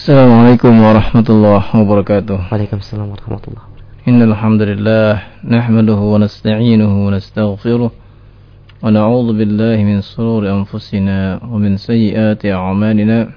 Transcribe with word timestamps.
Assalamualaikum 0.00 0.80
warahmatullahi 0.80 1.76
wabarakatuh. 1.76 2.48
Waalaikumsalam 2.48 3.12
warahmatullahi 3.12 3.52
wabarakatuh. 3.52 4.08
Innal 4.08 4.32
hamdalillah 4.32 5.44
nahmaduhu 5.44 6.16
wa 6.16 6.24
nasta'inuhu 6.24 7.04
wa 7.04 7.12
nastaghfiruh 7.12 7.92
wa 7.92 8.88
na'udzu 8.88 9.36
billahi 9.36 9.84
min 9.84 10.00
shururi 10.00 10.48
anfusina 10.48 11.44
wa 11.44 11.52
min 11.60 11.76
sayyiati 11.76 12.48
a'malina. 12.48 13.36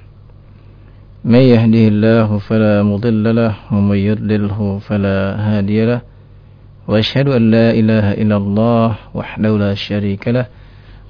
May 1.27 1.51
yahdihillahu 1.51 2.39
fala 2.39 2.79
mudilla 2.79 3.35
lahu 3.35 3.59
wa 3.67 3.83
may 3.83 4.07
yudlilhu 4.07 4.79
fala 4.87 5.35
hadiya 5.35 5.99
lahu. 5.99 6.07
Wa 6.87 6.95
ashhadu 6.95 7.35
an 7.35 7.51
la 7.51 7.75
ilaha 7.75 8.15
illallah 8.15 9.11
wahdahu 9.11 9.59
la 9.59 9.75
syarika 9.75 10.31
lah 10.31 10.47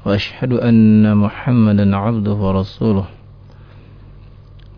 wa 0.02 0.18
ashhadu 0.18 0.58
anna 0.66 1.14
Muhammadan 1.14 1.94
'abduhu 1.94 2.42
wa 2.42 2.58
rasuluh. 2.58 3.06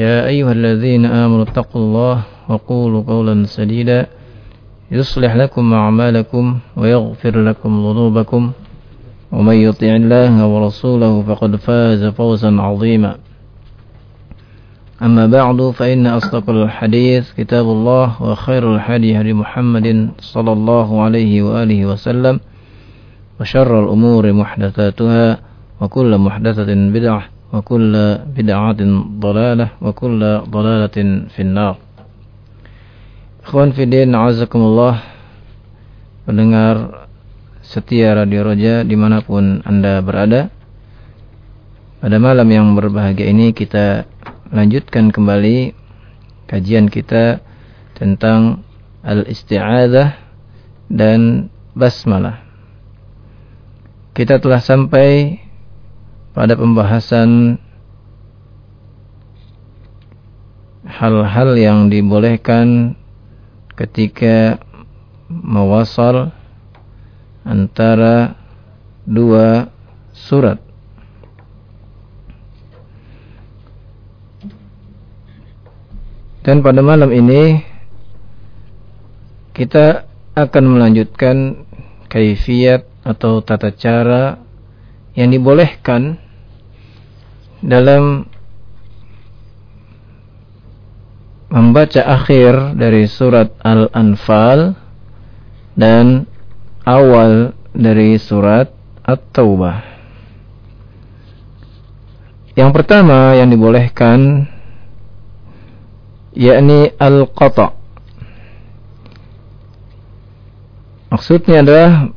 يا 0.00 0.26
أيها 0.26 0.52
الذين 0.52 1.04
آمنوا 1.04 1.42
اتقوا 1.42 1.82
الله 1.82 2.22
وقولوا 2.48 3.02
قولا 3.02 3.44
سديدا 3.44 4.06
يصلح 4.90 5.36
لكم 5.36 5.72
أعمالكم 5.74 6.58
ويغفر 6.76 7.40
لكم 7.40 7.70
ذنوبكم 7.86 8.52
ومن 9.32 9.54
يطع 9.54 9.86
الله 9.86 10.46
ورسوله 10.46 11.22
فقد 11.22 11.56
فاز 11.56 12.04
فوزا 12.04 12.60
عظيما. 12.60 13.16
أما 15.02 15.26
بعد 15.26 15.70
فإن 15.70 16.06
أصدق 16.06 16.50
الحديث 16.50 17.32
كتاب 17.32 17.64
الله 17.64 18.22
وخير 18.22 18.74
الحديث 18.74 19.16
هدي 19.16 19.32
محمد 19.32 20.10
صلى 20.20 20.52
الله 20.52 21.02
عليه 21.02 21.42
وآله 21.42 21.86
وسلم 21.86 22.40
وشر 23.40 23.84
الأمور 23.84 24.32
محدثاتها 24.32 25.38
وكل 25.80 26.18
محدثة 26.18 26.74
بدعة 26.74 27.22
وكل 27.55 27.93
بدعة 28.35 28.79
ضلالة 29.19 29.67
وكل 29.81 30.21
ضلالة 30.49 30.97
في 31.31 31.41
النار 31.41 31.75
Ikhwan 33.45 33.77
Fidin 33.77 34.09
Azakumullah 34.17 35.05
Pendengar 36.25 37.05
setia 37.61 38.17
Radio 38.17 38.41
Roja 38.41 38.81
dimanapun 38.81 39.61
Anda 39.61 40.01
berada 40.01 40.49
Pada 42.01 42.17
malam 42.17 42.49
yang 42.49 42.73
berbahagia 42.73 43.29
ini 43.29 43.53
kita 43.53 44.09
lanjutkan 44.49 45.13
kembali 45.13 45.77
kajian 46.49 46.89
kita 46.89 47.45
tentang 47.93 48.65
Al-Isti'adah 49.05 50.17
dan 50.89 51.53
Basmalah 51.77 52.41
Kita 54.17 54.41
telah 54.41 54.57
sampai 54.57 55.37
pada 56.30 56.54
pembahasan 56.54 57.58
hal-hal 60.86 61.50
yang 61.58 61.90
dibolehkan 61.90 62.94
ketika 63.74 64.60
mewasal 65.30 66.34
antara 67.46 68.36
dua 69.06 69.70
surat. 70.12 70.60
Dan 76.40 76.64
pada 76.64 76.80
malam 76.80 77.12
ini 77.12 77.62
kita 79.52 80.08
akan 80.32 80.64
melanjutkan 80.78 81.68
kaifiat 82.08 82.88
atau 83.04 83.44
tata 83.44 83.70
cara 83.76 84.40
yang 85.14 85.34
dibolehkan 85.34 86.18
dalam 87.60 88.30
membaca 91.50 92.02
akhir 92.06 92.78
dari 92.78 93.10
surat 93.10 93.50
Al-Anfal 93.60 94.78
dan 95.74 96.30
awal 96.86 97.52
dari 97.74 98.14
surat 98.22 98.70
At-Taubah. 99.02 99.90
Yang 102.54 102.70
pertama 102.70 103.34
yang 103.34 103.50
dibolehkan 103.50 104.46
yakni 106.34 106.94
al-qata. 106.98 107.74
Maksudnya 111.10 111.66
adalah 111.66 112.14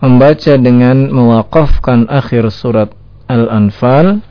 membaca 0.00 0.56
dengan 0.56 1.12
mewakafkan 1.12 2.08
akhir 2.08 2.48
surat 2.48 2.88
Al-Anfal 3.28 4.24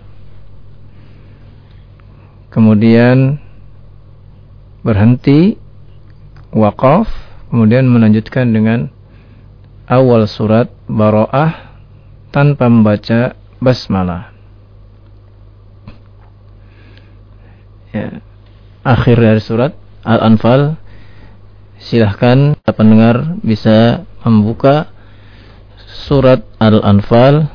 kemudian 2.50 3.38
berhenti 4.81 5.62
wakaf 6.50 7.06
kemudian 7.53 7.85
melanjutkan 7.85 8.50
dengan 8.50 8.90
awal 9.90 10.25
surat 10.30 10.69
Baro'ah 10.85 11.69
tanpa 12.30 12.69
membaca 12.69 13.34
basmalah. 13.57 14.34
Ya. 17.90 18.22
Akhir 18.86 19.18
dari 19.18 19.41
surat 19.41 19.74
Al-Anfal 20.06 20.78
silahkan 21.81 22.53
pendengar 22.69 23.38
bisa 23.41 24.06
membuka 24.22 24.94
surat 25.99 26.47
Al-Anfal 26.63 27.51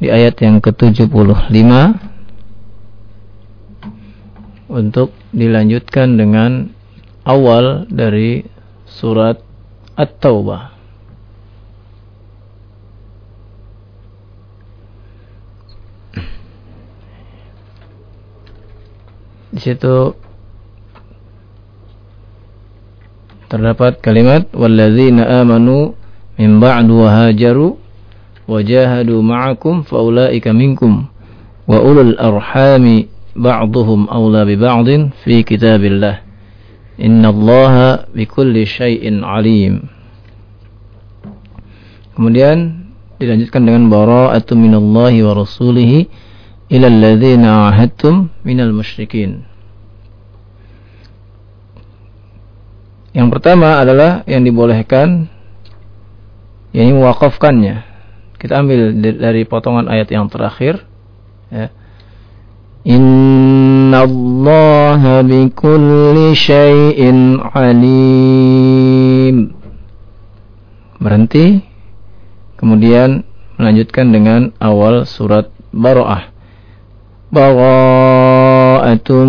di 0.00 0.08
ayat 0.08 0.40
yang 0.40 0.64
ke-75 0.64 1.52
untuk 4.72 5.12
dilanjutkan 5.36 6.16
dengan 6.16 6.72
awal 7.28 7.84
dari 7.92 8.48
surat 8.88 9.36
At-Taubah. 10.00 10.80
Di 19.50 19.58
situ 19.58 20.14
terdapat 23.50 23.98
kalimat 23.98 24.46
walladzina 24.54 25.42
amanu 25.42 25.99
min 26.40 26.56
ba'du 26.56 27.04
wa 27.04 27.08
hajaru 27.12 27.76
wa 28.48 28.64
jahadu 28.64 29.20
ma'akum 29.20 29.84
faulaika 29.84 30.56
minkum. 30.56 31.04
Wa 31.68 31.84
ulul 31.84 32.16
arhami 32.16 33.12
ba'dhum 33.36 34.08
awla 34.08 34.48
bi 34.48 34.56
ba'din 34.56 35.12
fi 35.20 35.44
kitabillah. 35.44 36.24
Inna 36.96 37.28
Allaha 37.28 38.08
innallaha 38.08 38.12
bikulli 38.16 38.64
syai'in 38.64 39.20
alim. 39.20 39.84
Kemudian 42.16 42.88
dilanjutkan 43.20 43.68
dengan 43.68 43.92
bara'atu 43.92 44.56
minallahi 44.56 45.20
wa 45.20 45.32
rasulihi 45.36 46.08
ila 46.72 46.86
alladzina 46.88 47.68
ahadtum 47.68 48.32
minal 48.48 48.72
musyrikin. 48.72 49.44
Yang 53.10 53.28
pertama 53.36 53.82
adalah 53.82 54.22
yang 54.24 54.46
dibolehkan 54.46 55.28
yang 56.70 56.98
mewakafkannya. 56.98 57.86
Kita 58.40 58.64
ambil 58.64 58.96
dari 58.96 59.44
potongan 59.44 59.84
ayat 59.90 60.08
yang 60.08 60.32
terakhir 60.32 60.88
ya. 61.52 61.68
Inna 62.88 64.08
Allah 64.08 65.20
bikulli 65.20 66.32
syai'in 66.32 67.36
alim. 67.52 69.52
Berhenti. 70.96 71.60
Kemudian 72.56 73.28
melanjutkan 73.60 74.08
dengan 74.12 74.52
awal 74.60 75.04
surat 75.04 75.50
Baro'ah. 75.72 76.32
Bara'atum 77.30 79.28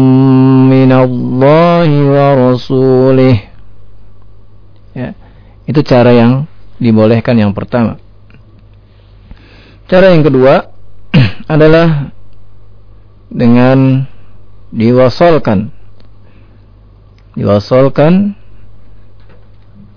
minallahi 0.71 2.03
wa 2.07 2.35
rasulih. 2.35 3.38
Ya, 4.91 5.15
itu 5.67 5.83
cara 5.83 6.11
yang 6.11 6.47
dibolehkan 6.81 7.38
yang 7.38 7.54
pertama. 7.54 8.01
Cara 9.86 10.10
yang 10.10 10.25
kedua 10.25 10.74
adalah 11.54 12.10
dengan 13.30 14.10
diwasalkan 14.74 15.72
diwasalkan 17.36 18.36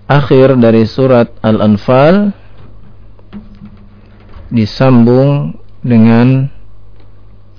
akhir 0.07 0.55
dari 0.63 0.87
surat 0.87 1.35
Al-Anfal 1.43 2.31
disambung 4.55 5.59
dengan 5.83 6.47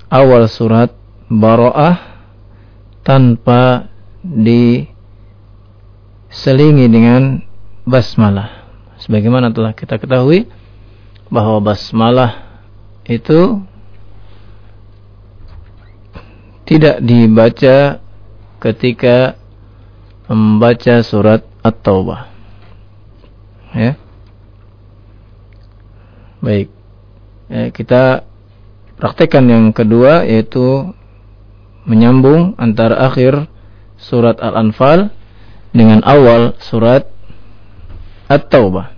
awal 0.08 0.48
surat 0.48 0.96
Baro'ah 1.28 1.98
tanpa 3.04 3.90
diselingi 4.24 4.72
dengan 6.88 7.42
basmalah. 7.84 8.55
Sebagaimana 9.04 9.52
telah 9.52 9.76
kita 9.76 10.00
ketahui 10.00 10.48
bahwa 11.28 11.60
basmalah 11.60 12.62
itu 13.06 13.60
tidak 16.66 16.98
dibaca 17.04 18.02
ketika 18.58 19.38
membaca 20.26 20.94
surat 21.06 21.46
At-Taubah. 21.62 22.26
Ya. 23.76 23.94
Baik. 26.42 26.68
Ya, 27.46 27.70
kita 27.70 28.26
praktekkan 28.98 29.46
yang 29.46 29.64
kedua 29.70 30.26
yaitu 30.26 30.90
menyambung 31.86 32.58
antara 32.58 33.06
akhir 33.06 33.46
surat 33.96 34.42
Al-Anfal 34.42 35.14
dengan 35.70 36.02
awal 36.02 36.58
surat 36.58 37.06
At-Taubah. 38.26 38.96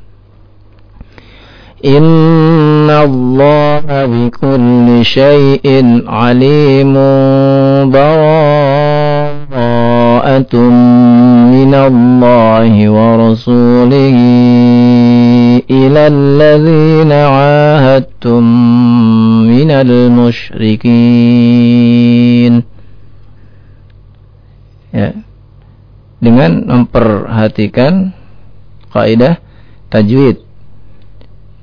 Inna 1.78 3.06
Allah 3.06 3.86
bi 4.10 4.34
kulli 4.34 5.06
syai'in 5.06 6.10
alimun 6.10 7.86
bara'atun 7.94 9.46
min 11.54 11.70
Allah 11.70 12.66
wa 12.90 13.30
rasulihi 13.30 14.26
ila 15.70 16.10
alladhina 16.10 17.30
'ahadtum 17.30 18.42
min 19.46 19.70
al-musyrikin 19.70 22.66
ya 24.90 25.14
dengan 26.18 26.66
memperhatikan 26.66 28.17
kaidah 28.92 29.40
tajwid. 29.92 30.44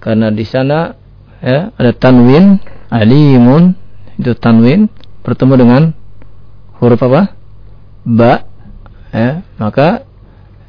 Karena 0.02 0.30
di 0.30 0.46
sana 0.46 0.94
ya 1.42 1.74
ada 1.74 1.92
tanwin 1.96 2.62
alimun. 2.94 3.78
Itu 4.16 4.32
tanwin 4.38 4.88
bertemu 5.26 5.54
dengan 5.60 5.84
huruf 6.80 7.02
apa? 7.04 7.36
Ba 8.06 8.46
ya. 9.12 9.44
Maka 9.58 10.06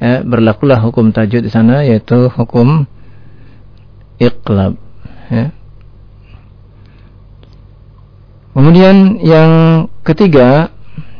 ya, 0.01 0.25
berlakulah 0.25 0.81
hukum 0.81 1.13
tajwid 1.13 1.47
di 1.47 1.51
sana 1.53 1.85
yaitu 1.85 2.27
hukum 2.33 2.89
iqlab 4.17 4.75
ya. 5.29 5.53
Kemudian 8.57 9.21
yang 9.21 9.51
ketiga 10.01 10.73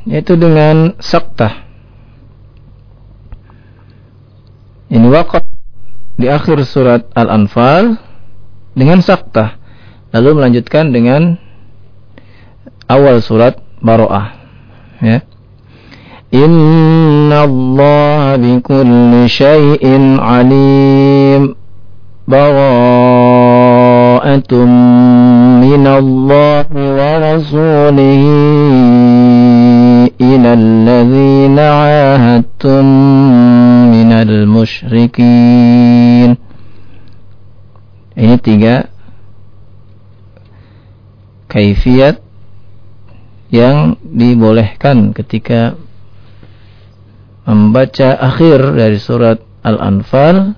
yaitu 0.10 0.34
dengan 0.40 0.98
saktah. 0.98 1.67
Ini 4.88 5.08
wakaf 5.12 5.44
di 6.16 6.32
akhir 6.32 6.64
surat 6.64 7.12
Al-Anfal 7.12 8.00
dengan 8.72 9.04
saktah. 9.04 9.60
Lalu 10.16 10.40
melanjutkan 10.40 10.96
dengan 10.96 11.36
awal 12.88 13.20
surat 13.20 13.60
Baro'ah. 13.84 14.32
Ya. 15.04 15.28
Inna 16.32 17.44
Allah 17.44 18.40
bi 18.40 18.64
kulli 18.64 19.28
syai'in 19.28 20.24
alim. 20.24 21.52
Bara'atun 22.28 22.60
min 25.64 25.84
Allah 25.88 26.68
wa 26.72 27.12
rasulihi 27.24 28.36
إلى 30.21 30.51
الذين 30.53 31.59
عاهدتم 31.59 32.85
من 33.95 34.11
المشركين 34.13 35.73
ini 38.13 38.37
tiga 38.45 38.93
kaifiat 41.49 42.21
yang 43.49 43.97
dibolehkan 44.05 45.17
ketika 45.17 45.77
membaca 47.49 48.17
akhir 48.17 48.77
dari 48.77 49.01
surat 49.01 49.41
Al-Anfal 49.65 50.57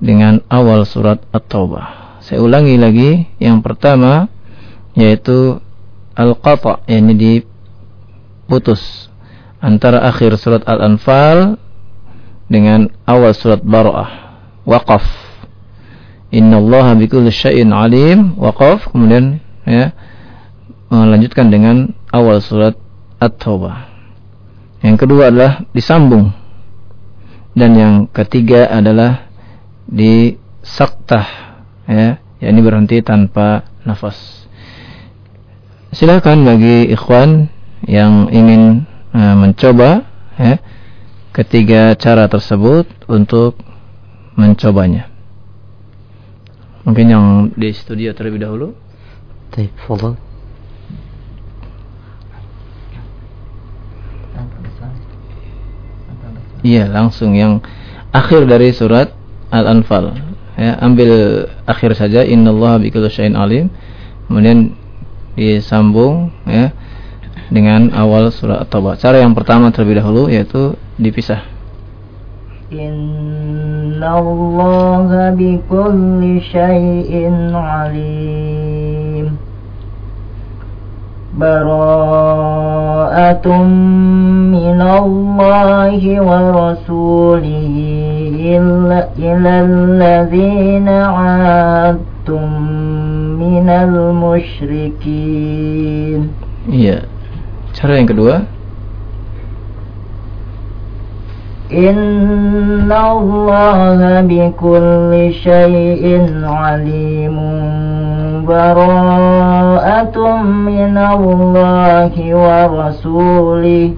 dengan 0.00 0.44
awal 0.52 0.84
surat 0.84 1.24
At-Taubah. 1.32 2.20
Saya 2.24 2.44
ulangi 2.44 2.76
lagi, 2.76 3.24
yang 3.40 3.64
pertama 3.64 4.28
yaitu 4.96 5.60
al-qata, 6.16 6.80
yakni 6.88 7.14
di 7.16 7.32
putus 8.51 9.07
antara 9.63 10.03
akhir 10.03 10.35
surat 10.35 10.67
Al-Anfal 10.67 11.55
dengan 12.51 12.91
awal 13.07 13.31
surat 13.31 13.63
Baro'ah. 13.63 14.35
Waqaf. 14.67 15.07
Inna 16.35 16.59
Allah 16.59 16.99
bikulli 16.99 17.31
syai'in 17.31 17.71
alim. 17.71 18.35
Waqaf. 18.35 18.91
Kemudian 18.91 19.39
ya, 19.63 19.95
melanjutkan 20.91 21.47
dengan 21.47 21.95
awal 22.11 22.43
surat 22.43 22.75
At-Taubah. 23.23 23.87
Yang 24.83 25.07
kedua 25.07 25.31
adalah 25.31 25.63
disambung. 25.71 26.35
Dan 27.55 27.71
yang 27.79 27.95
ketiga 28.11 28.67
adalah 28.67 29.31
di 29.87 30.35
saktah. 30.59 31.55
Ya, 31.87 32.19
yakni 32.43 32.59
berhenti 32.59 32.99
tanpa 32.99 33.63
nafas. 33.87 34.43
Silakan 35.91 36.47
bagi 36.47 36.87
ikhwan 36.91 37.51
yang 37.85 38.29
ingin 38.29 38.85
uh, 39.13 39.35
mencoba 39.37 40.05
ya, 40.37 40.61
ketiga 41.33 41.97
cara 41.97 42.29
tersebut 42.29 42.85
untuk 43.09 43.57
mencobanya. 44.37 45.09
Mungkin 46.81 47.05
yang 47.09 47.25
di 47.53 47.69
studio 47.73 48.13
terlebih 48.13 48.41
dahulu. 48.41 48.73
Baik, 49.53 49.73
follow. 49.85 50.17
Iya, 56.61 56.85
langsung 56.93 57.33
yang 57.33 57.61
akhir 58.13 58.45
dari 58.45 58.69
surat 58.69 59.13
Al-Anfal. 59.49 60.13
Ya, 60.57 60.77
ambil 60.77 61.09
akhir 61.65 61.97
saja 61.97 62.21
innallaha 62.21 62.77
bikulli 62.77 63.09
syai'in 63.09 63.33
alim. 63.33 63.73
Kemudian 64.29 64.77
disambung 65.33 66.29
ya 66.45 66.69
dengan 67.51 67.91
awal 67.91 68.31
surah 68.31 68.63
At-Taubah. 68.63 68.95
Cara 68.95 69.19
yang 69.19 69.35
pertama 69.35 69.75
terlebih 69.75 69.99
dahulu 69.99 70.31
yaitu 70.31 70.79
dipisah. 70.95 71.43
Inna 72.71 74.15
Allah 74.15 75.35
bi 75.35 75.59
kulli 75.67 76.39
syai'in 76.47 77.51
alim. 77.51 79.35
Bara'atun 81.35 82.39
min 84.51 84.79
Allah 84.79 85.91
wa 86.23 86.71
rasulihi 86.71 88.55
illa 88.55 89.11
alladhina 89.11 91.11
'adtum 91.11 92.47
minal 93.35 94.15
musyrikin. 94.15 96.31
Iya. 96.71 97.03
Cara 97.81 97.97
yang 97.97 98.05
kedua. 98.05 98.45
Inna 101.73 102.93
Allah 102.93 104.21
bi 104.21 104.37
kulli 104.53 105.33
syai'in 105.41 106.45
alimun 106.45 108.45
bara'atun 108.45 110.45
min 110.45 110.93
Allah 110.93 112.13
wa 112.13 112.57
rasulih 112.69 113.97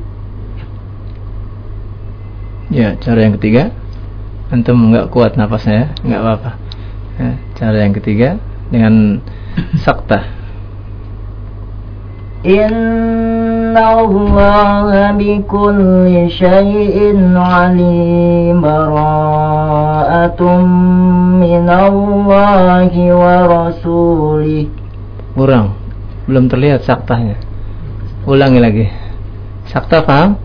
Ya, 2.72 2.96
cara 3.04 3.28
yang 3.28 3.36
ketiga. 3.36 3.75
Antum 4.48 4.96
nggak 4.96 5.12
kuat 5.12 5.36
nafasnya 5.36 5.75
ya, 5.75 5.88
nggak 6.08 6.22
apa-apa. 6.24 6.52
Ya, 7.20 7.36
Cara 7.54 7.86
yang 7.86 7.94
ketiga 7.94 8.42
Dengan 8.74 9.22
sakta 9.86 10.42
Inna 12.43 14.03
Allah 14.03 15.15
bikulli 15.15 16.27
syai'in 16.27 17.31
alim 17.35 18.59
bara'atum 18.59 20.59
minallahi 21.39 23.12
wa 23.15 23.47
rasulih 23.47 24.67
Kurang, 25.33 25.73
belum 26.27 26.51
terlihat 26.51 26.83
saktahnya 26.83 27.39
Ulangi 28.27 28.59
lagi 28.59 28.85
Sakta 29.71 30.03
paham? 30.03 30.35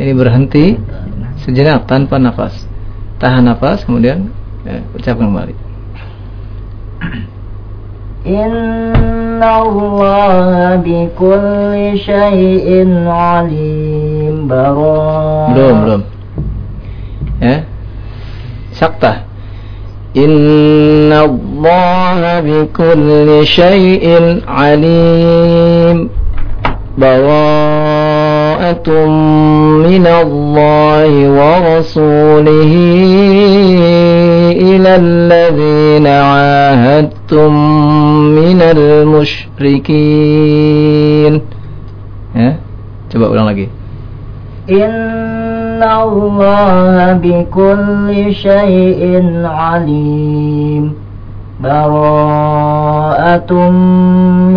Ini 0.00 0.12
berhenti 0.16 0.80
sejenak 1.44 1.86
tanpa 1.86 2.16
nafas. 2.16 2.56
Tahan 3.20 3.46
nafas 3.46 3.86
kemudian 3.86 4.32
ya, 4.64 4.80
ucapkan 4.96 5.30
kembali. 5.30 5.54
إن 8.26 9.42
الله 9.42 10.76
بكل 10.76 11.98
شيء 11.98 12.68
عليم 13.06 14.48
بروم 14.48 15.54
belum 15.54 15.76
belum. 15.84 16.02
Eh? 17.42 17.44
إيه؟ 17.44 17.64
سقطه 18.72 19.14
إن 20.16 21.12
الله 21.12 22.40
بكل 22.40 23.46
شيء 23.46 24.04
عليم 24.48 26.08
براءة 26.98 28.88
من 29.86 30.06
الله 30.06 31.10
ورسوله 31.38 32.72
إلى 34.52 34.96
الذين 34.96 36.06
alladhina 37.31 37.31
ahadtum 37.31 37.55
min 38.35 38.59
al-musyrikin. 38.61 41.41
Ya. 42.35 42.51
Coba 43.09 43.29
ulang 43.31 43.47
lagi. 43.47 43.67
إن 44.67 45.79
الله 45.79 47.23
بكل 47.23 48.35
شيء 48.35 49.01
عليم 49.47 50.91
براءة 51.63 53.51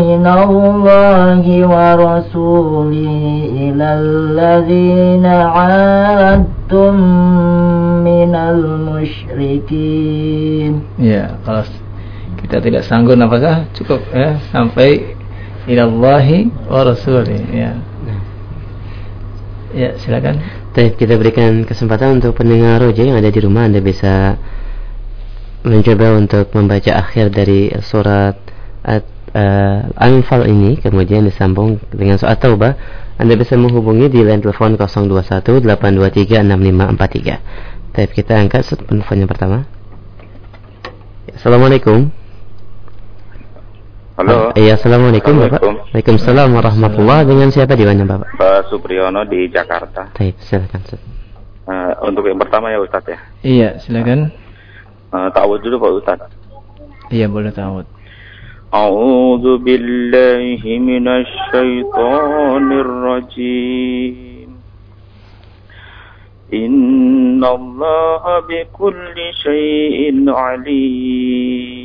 من 0.02 0.26
الله 0.26 1.44
ورسوله 1.66 3.22
إلى 3.54 3.88
الذين 4.02 5.26
عاهدتم 5.26 6.94
من 8.04 8.34
المشركين 9.40 10.72
Ya, 10.98 11.38
kalau 11.46 11.62
kita 12.45 12.61
tidak 12.61 12.85
sanggup 12.85 13.17
nafasah 13.17 13.73
cukup 13.73 14.05
ya 14.13 14.37
sampai 14.53 15.17
ilallahi 15.65 16.45
wa 16.69 16.85
rasulih 16.85 17.41
ya. 17.49 17.73
Ya, 19.75 19.91
silakan. 19.99 20.39
Baik, 20.71 20.95
kita 20.95 21.19
berikan 21.19 21.67
kesempatan 21.67 22.21
untuk 22.21 22.37
pendengar 22.37 22.79
roja 22.79 23.03
yang 23.03 23.19
ada 23.19 23.27
di 23.27 23.43
rumah 23.43 23.67
Anda 23.67 23.83
bisa 23.83 24.39
mencoba 25.67 26.15
untuk 26.15 26.47
membaca 26.55 26.95
akhir 26.95 27.33
dari 27.33 27.73
surat 27.83 28.39
At, 28.85 29.03
uh, 29.35 29.91
Al-Anfal 29.99 30.47
ini 30.47 30.79
kemudian 30.79 31.27
disambung 31.27 31.81
dengan 31.91 32.15
surat 32.15 32.39
Taubah. 32.39 32.77
Anda 33.19 33.35
bisa 33.35 33.59
menghubungi 33.59 34.07
di 34.07 34.23
line 34.23 34.39
telepon 34.39 34.79
021 34.79 35.65
823 35.65 36.45
6543 36.45 37.95
Baik, 37.95 38.11
kita 38.15 38.39
angkat 38.39 38.63
telepon 38.63 39.17
yang 39.19 39.31
pertama. 39.31 39.67
Assalamualaikum 41.35 42.24
Halo. 44.15 44.55
Iya, 44.55 44.79
Assalamualaikum 44.79 45.35
Bapak 45.35 45.59
Assalamualaikum. 45.59 45.91
Waalaikumsalam 45.91 46.49
warahmatullahi 46.55 47.27
Dengan 47.27 47.51
siapa 47.51 47.75
di 47.75 47.83
mana 47.83 48.07
Bapak? 48.07 48.39
Pak 48.39 48.71
Supriyono 48.71 49.27
di 49.27 49.51
Jakarta. 49.51 50.07
Baik, 50.15 50.39
silakan 50.39 50.79
Ustaz. 50.87 51.03
Eh, 51.67 51.93
untuk 51.99 52.23
yang 52.23 52.39
pertama 52.39 52.71
ya 52.71 52.79
Ustadz 52.79 53.11
ya. 53.11 53.19
Iya, 53.43 53.69
silakan. 53.83 54.31
Uh, 55.11 55.27
Ta'awud 55.35 55.59
dulu 55.59 55.83
Pak 55.83 55.91
Ustadz. 55.99 56.31
Iya, 57.11 57.27
boleh 57.27 57.51
tahu. 57.51 57.83
A'udzu 58.71 59.59
billahi 59.59 60.79
minasy 60.79 61.35
syaithanir 61.51 62.87
rajim. 62.87 64.49
Innallaha 66.55 68.47
bikulli 68.47 69.27
syai'in 69.43 70.23
alim. 70.31 71.84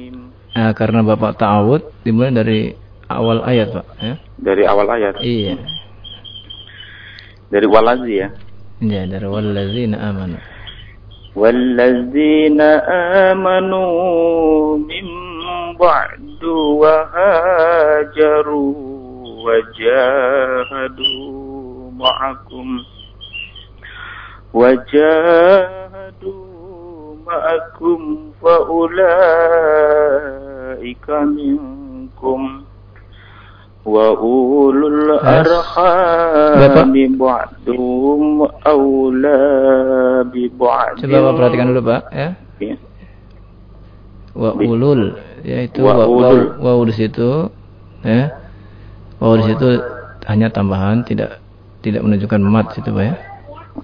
Nah, 0.60 0.72
karena 0.72 1.04
Bapak 1.04 1.36
ta'awud 1.36 2.08
dimulai 2.08 2.32
dari 2.32 2.72
awal 3.12 3.44
ayat, 3.44 3.76
Pak, 3.76 3.86
ya. 4.00 4.16
Dari 4.40 4.64
awal 4.64 4.88
ayat. 4.88 5.20
Iya. 5.20 5.60
Dari 7.52 7.68
walazi 7.68 8.24
ya. 8.24 8.32
Ya, 8.80 9.04
dari 9.08 9.28
walladzina 9.28 10.00
amanu. 10.00 10.40
والذين 11.36 12.62
آمنوا 13.28 14.78
من 14.78 15.06
بعد 15.80 16.44
وهاجروا 16.80 18.74
وجاهدوا 19.46 21.36
معكم 21.92 22.80
وجاهدوا 24.54 26.46
معكم 27.28 28.32
فأولئك 28.42 30.49
منكم 31.36 32.40
وأولو 33.86 34.88
الأرحام 34.88 36.58
بعضهم 37.18 38.26
أولى 38.68 39.42
ببعض 40.34 40.96
Coba 40.98 41.18
Bapak 41.22 41.34
perhatikan 41.38 41.66
dulu, 41.70 41.82
Pak, 41.86 42.02
ya. 42.10 42.30
Ya. 42.58 42.76
Wa 44.36 44.52
ulul 44.58 45.16
yaitu 45.46 45.86
Wa 45.86 45.94
wa, 45.96 46.10
wa, 46.10 46.34
ulul. 46.34 46.60
wa 46.60 46.82
di 46.90 46.94
situ 46.98 47.30
ya. 48.02 48.34
Wa 49.22 49.38
di 49.38 49.44
situ 49.54 49.70
hanya 50.26 50.50
tambahan 50.50 51.06
tidak 51.06 51.40
tidak 51.86 52.02
menunjukkan 52.02 52.42
mat 52.42 52.74
situ, 52.74 52.90
Pak 52.90 53.04
ya. 53.06 53.16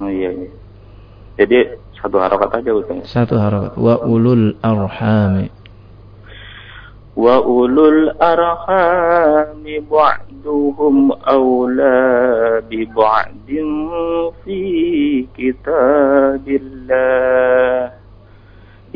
Oh 0.01 0.09
iya, 0.09 0.33
iya. 0.33 0.49
Jadi 1.37 1.57
satu 2.01 2.17
harokat 2.17 2.57
aja 2.57 2.73
Ustaz. 2.73 3.05
Satu 3.05 3.37
harokat 3.37 3.77
wa 3.77 4.01
ulul 4.01 4.57
arhami. 4.65 5.53
وأولو 7.16 7.88
الأرحام 7.88 9.64
بعدهم 9.90 11.12
أولى 11.12 12.62
ببعد 12.70 13.64
في 14.44 15.26
كتاب 15.38 16.48
الله 16.48 17.92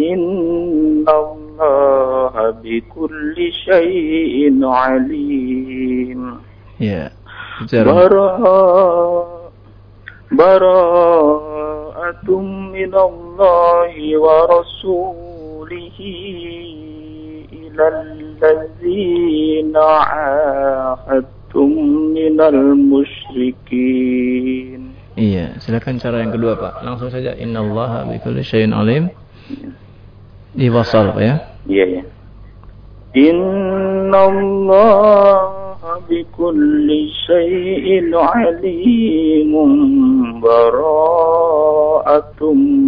إن 0.01 1.05
الله 1.09 2.55
بكل 2.65 3.53
شيء 3.65 4.65
عليم 4.65 6.41
براءة 7.85 9.41
براءة 10.33 12.31
من 12.73 12.95
الله 12.95 14.19
ورسوله 14.19 16.01
إلى 17.70 17.86
الذين 17.88 19.78
عاهدتم 19.78 21.70
من 22.16 22.42
المشركين 22.42 24.06
Iya, 25.16 25.56
silakan 25.64 25.96
cara 25.96 26.20
yang 26.20 26.36
kedua, 26.36 26.60
Pak. 26.60 26.84
Langsung 26.84 27.08
saja 27.08 27.32
innallaha 27.40 28.04
bikulli 28.04 28.44
syai'in 28.44 28.76
alim. 28.76 29.08
Diwasal, 30.52 31.16
Pak 31.16 31.24
ya. 31.24 31.40
Iya 31.72 31.86
ya. 31.88 32.04
Inna 33.16 34.28
Allah 34.28 35.56
bikulli 36.04 37.16
syai'in 37.24 38.12
alimun 38.12 39.72
bara'atum 40.44 42.12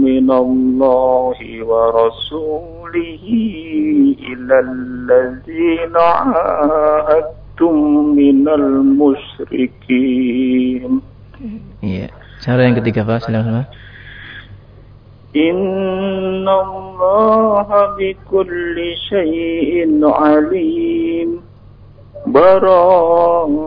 minallahi 0.03 1.63
wa 1.63 2.11
rasulihi 2.91 4.15
ila 4.31 4.59
allazina 4.59 6.07
ahadtum 6.35 8.15
minal 8.15 8.83
musyrikin. 8.95 11.01
Iya. 11.83 12.07
Cara 12.41 12.63
yang 12.63 12.75
ketiga, 12.79 13.03
Pak, 13.03 13.27
silakan, 13.27 13.63
Pak. 13.63 13.67
إن 15.37 16.49
الله 16.49 17.69
بكل 17.99 18.77
شيء 19.11 19.85
عليم 20.01 21.29
براءة 22.25 23.61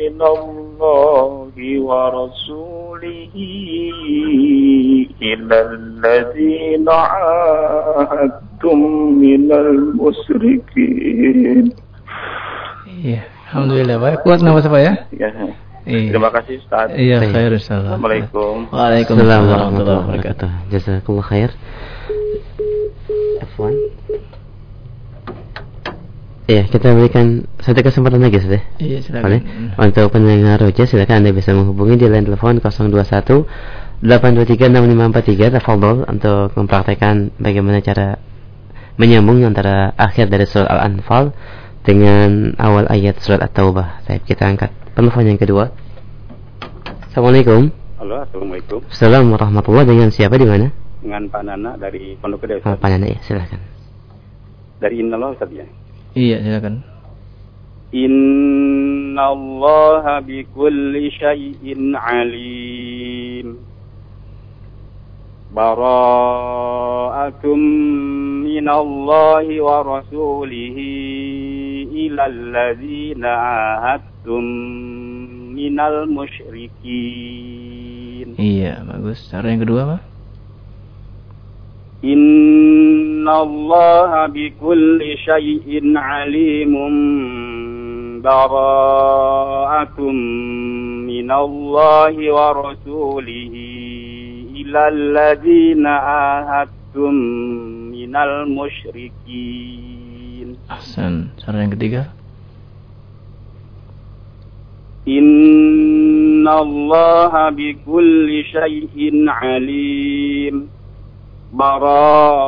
من 0.00 0.16
الله 0.22 1.52
ورسوله 1.80 3.34
إلى 5.22 5.56
الذين 5.60 6.86
عاهدتم 6.88 8.78
من 9.20 9.52
المشركين 10.64 11.64
Iya. 13.00 13.24
Alhamdulillah, 13.48 13.96
Pak. 13.96 14.20
Kuat 14.28 14.44
nafas, 14.44 14.68
Pak 14.68 14.76
ya? 14.76 14.92
Ya. 15.16 15.32
Iya. 15.88 16.12
Terima 16.12 16.28
kasih 16.28 16.60
Ustaz. 16.60 16.92
Iya, 16.92 17.16
Baik. 17.24 17.32
khair 17.32 17.48
insyaallah. 17.56 17.96
Assalamualaikum. 17.96 18.68
Waalaikumsalam 18.68 19.40
warahmatullahi 19.48 20.00
wabarakatuh. 20.04 20.50
Jazakallah 20.68 21.24
khair. 21.24 21.50
Iya, 26.45 26.69
kita 26.69 26.93
berikan 26.93 27.49
satu 27.57 27.81
kesempatan 27.81 28.21
lagi 28.21 28.37
sudah. 28.37 28.61
Iya, 28.77 29.01
silakan. 29.01 29.25
Boleh. 29.25 29.41
Untuk 29.81 30.13
pendengar 30.13 30.61
Roja 30.61 30.85
silakan 30.85 31.25
Anda 31.25 31.33
bisa 31.33 31.57
menghubungi 31.57 31.97
di 31.97 32.05
line 32.05 32.21
telepon 32.21 32.61
021 32.61 34.05
823 34.05 34.69
6543 34.69 35.57
tafadhol 35.57 36.05
untuk 36.05 36.53
mempraktekkan 36.53 37.33
bagaimana 37.41 37.81
cara 37.81 38.21
menyambung 39.01 39.41
antara 39.41 39.97
akhir 39.97 40.29
dari 40.29 40.45
surat 40.45 40.69
Al-Anfal 40.69 41.33
dengan 41.81 42.53
awal 42.61 42.85
ayat 42.93 43.17
surat 43.25 43.41
At-Taubah. 43.41 44.05
Baik, 44.05 44.29
kita 44.29 44.45
angkat 44.45 44.69
penelpon 44.93 45.25
yang 45.25 45.41
kedua. 45.41 45.73
Assalamualaikum. 47.09 47.73
Halo, 47.97 48.21
Assalamualaikum. 48.21 48.79
Assalamualaikum 48.85 49.33
warahmatullahi 49.33 49.87
Dengan 49.89 50.09
siapa 50.13 50.37
di 50.37 50.45
mana? 50.45 50.69
Dengan 51.01 51.25
Pak 51.25 51.41
Nana 51.41 51.73
dari 51.73 52.13
Pondok 52.21 52.45
Gede, 52.45 52.61
Oh. 52.61 52.77
Pak 52.77 52.89
Nana 52.93 53.09
ya, 53.09 53.17
silakan. 53.25 53.57
Dari 54.77 55.01
Innallah, 55.01 55.33
Ustaz 55.33 55.49
ya. 55.49 55.65
Iya, 56.15 56.39
silakan. 56.39 56.79
Innallaha 57.91 60.23
bikulli 60.23 61.11
syai'in 61.11 61.91
alim. 61.91 63.59
Bara'atum 65.51 67.59
minallahi 68.47 69.59
wa 69.59 69.83
rasulihi 69.83 70.87
ila 72.07 72.31
alladzina 72.31 73.31
ahadtum 73.75 74.39
minal 75.51 76.07
musyrikin. 76.07 76.79
Iya, 78.39 78.87
bagus. 78.87 79.19
Cara 79.27 79.51
yang 79.51 79.67
kedua, 79.67 79.99
Pak? 79.99 80.14
Innallaha 82.03 83.47
bikulli 84.27 85.15
syai'in 85.23 85.95
alimun 85.95 86.95
bara'atum 88.19 90.15
minallahi 91.07 92.31
wa 92.33 92.51
rasulihi 92.51 93.63
ila 94.65 94.91
alladzina 94.91 95.93
ahadtum 96.03 97.15
minal 97.95 98.43
musyrikin 98.49 99.95
Ahsan. 100.65 101.31
Cara 101.39 101.61
yang 101.61 101.71
ketiga? 101.77 102.11
Bikulli 107.55 108.41
syai'in 108.51 109.29
alim 109.29 110.74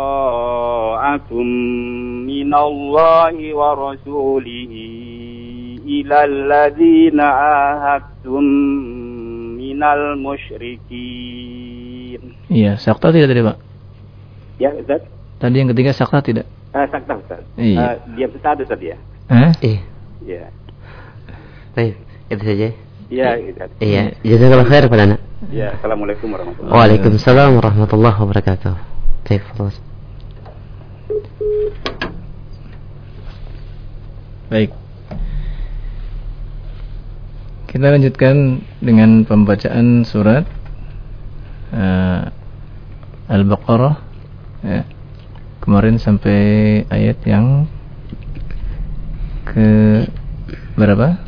bara'atum 0.07 1.47
minallahi 2.27 3.53
wa 3.55 3.71
rasulihi 3.75 4.87
ila 5.87 6.17
alladzina 6.27 7.25
ahadtum 7.71 8.43
minal 9.55 10.15
musyrikin 10.19 12.35
Iya, 12.47 12.79
sakta 12.79 13.11
tidak 13.11 13.27
tadi, 13.31 13.43
Pak? 13.43 13.57
Ya 14.57 14.71
Ustaz 14.73 15.01
Tadi 15.37 15.53
yang 15.59 15.69
ketiga 15.71 15.91
sakta 15.93 16.19
tidak? 16.23 16.45
uh, 16.73 16.87
Sakta 16.89 17.13
Ustaz 17.19 17.43
Iya. 17.55 17.77
Eh, 17.77 17.95
Diam 18.15 18.31
sesaat 18.33 18.57
Ustaz 18.63 18.79
ya 18.81 18.97
Hah? 19.29 19.51
Iya. 19.61 19.79
Ya 20.25 20.43
Baik, 21.77 21.93
itu 22.27 22.43
saja. 22.43 22.67
Ya 23.07 23.29
Ustaz 23.37 23.69
Iya, 23.79 24.01
jazakallah 24.25 24.65
khair 24.67 24.83
Pak 24.89 24.97
Nana. 24.97 25.17
Ya 25.53 25.69
Assalamualaikum 25.77 26.27
warahmatullahi 26.33 26.73
Waalaikumsalam 26.73 27.49
warahmatullahi 27.61 28.17
wabarakatuh. 28.17 28.96
Fadl. 29.27 29.75
Baik. 34.47 34.71
Kita 37.67 37.91
lanjutkan 37.91 38.63
dengan 38.79 39.27
pembacaan 39.27 40.07
surat 40.07 40.47
eh, 41.75 42.23
Al-Baqarah 43.27 43.99
ya. 44.63 44.87
Kemarin 45.59 45.99
sampai 45.99 46.39
ayat 46.87 47.19
yang 47.27 47.67
ke 49.43 50.07
berapa? 50.79 51.26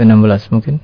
Ke 0.00 0.08
16 0.08 0.48
mungkin. 0.48 0.80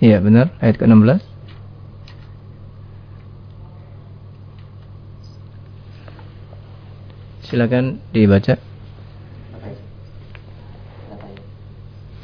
Iya 0.00 0.24
benar. 0.24 0.56
Ayat 0.64 0.80
ke-16 0.80 1.20
Silakan 7.44 8.00
dibaca. 8.16 8.56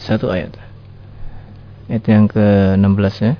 Satu 0.01 0.33
ayat. 0.33 0.57
Ayat 1.93 2.05
yang 2.09 2.25
ke-16 2.25 3.17
ya 3.21 3.35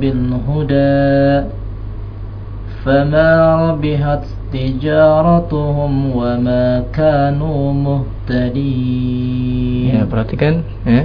بالهدى 0.00 1.00
فما 2.84 3.30
ربحت 3.66 4.24
تجارتهم 4.52 5.92
وما 6.16 6.66
كانوا 6.92 7.60
مهتدين 7.72 9.20
Ya 9.90 10.06
perhatikan 10.06 10.62
ya 10.86 11.04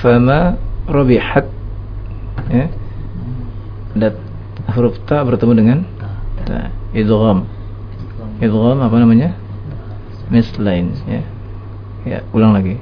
Fama 0.00 0.56
Robihat 0.88 1.44
ya 2.50 2.66
Dan 3.94 4.14
huruf 4.72 4.98
ta 5.06 5.22
bertemu 5.26 5.52
dengan 5.54 5.78
ta 6.46 6.70
idgham 6.94 7.46
idgham 8.40 8.78
apa 8.80 8.96
namanya 8.98 9.34
mislain 10.30 10.94
ya 11.10 11.20
ya 12.06 12.18
ulang 12.30 12.54
lagi 12.54 12.78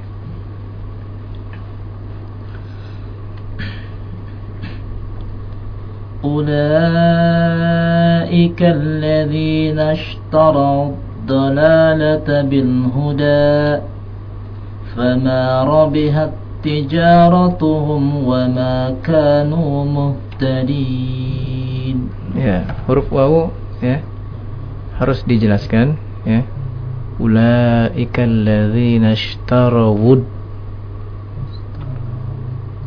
أولئك 7.24 8.60
الذين 8.62 9.78
اشتروا 9.78 10.90
الضلالة 11.24 12.28
بالهدى 12.42 13.82
فما 14.96 15.44
ربحت 15.64 16.30
تجارتهم 16.64 18.02
وما 18.28 18.94
كانوا 19.04 19.84
مهتدين 19.84 21.14
ya 22.34 22.66
huruf 22.90 23.06
wawu 23.14 23.54
ya 23.78 24.02
harus 24.98 25.22
dijelaskan 25.22 25.94
ya 26.26 26.42
ulaika 27.22 28.26
alladzina 28.26 29.14
ishtarawud 29.14 30.26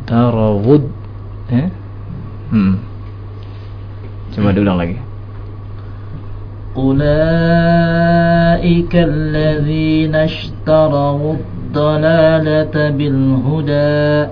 tarawud 0.04 0.84
ya 1.48 1.72
hmm. 2.52 2.87
coba 4.37 4.49
diulang 4.53 4.77
lagi 4.81 4.97
أولئك 7.53 8.93
الذين 8.95 10.15
اشتروا 10.15 11.33
الضلالة 11.37 12.89
بالهدى 12.97 14.27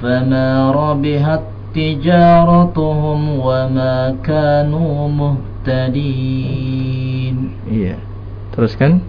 فما 0.00 0.48
ربحت 0.72 1.40
تجارتهم 1.76 3.20
وما 3.38 4.16
كانوا 4.24 5.08
مهتدين 5.66 6.56
iya 7.68 8.00
teruskan 8.56 9.04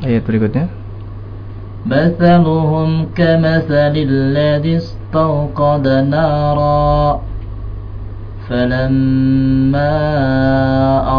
ayat 0.00 0.24
berikutnya 0.24 0.72
مثلهم 1.88 3.16
كمثل 3.16 3.94
الذي 3.96 4.76
استوقد 5.13 5.87
نارا 6.09 7.21
فلما 8.49 9.93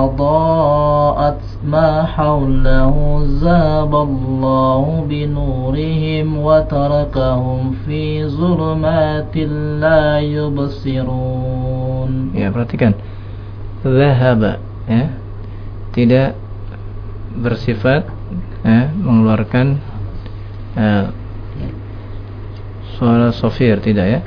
أضاءت 0.05 1.41
ما 1.65 2.03
حوله 2.03 2.95
ذهب 3.43 3.95
الله 3.95 5.07
بنورهم 5.09 6.39
وتركهم 6.39 7.75
في 7.87 8.27
ظلمات 8.27 9.37
لا 9.79 10.19
يبصرون. 10.19 12.11
Ya 12.35 12.51
perhatikan. 12.51 12.99
zahaba 13.85 14.59
ya 14.91 15.13
tidak 15.95 16.35
bersifat 17.39 18.11
ya, 18.67 18.91
mengeluarkan 18.91 19.79
ya, 20.75 21.15
suara 22.98 23.32
sofir 23.32 23.80
tidak 23.80 24.08
ya 24.08 24.20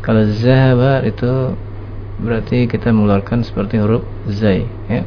kalau 0.00 0.24
zahaba 0.30 1.02
itu 1.02 1.52
berarti 2.22 2.64
kita 2.64 2.94
mengeluarkan 2.94 3.44
seperti 3.44 3.76
huruf 3.76 4.06
zai 4.30 4.64
ya 4.88 5.02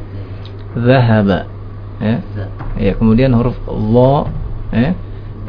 zahaba 0.76 1.50
ya 1.98 2.16
ya 2.78 2.92
kemudian 2.94 3.34
huruf 3.34 3.56
lo 3.66 4.30
ya 4.70 4.94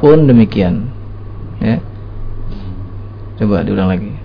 pun 0.02 0.26
demikian 0.26 0.90
ya 1.62 1.78
coba 3.38 3.62
diulang 3.62 3.90
lagi 3.92 4.22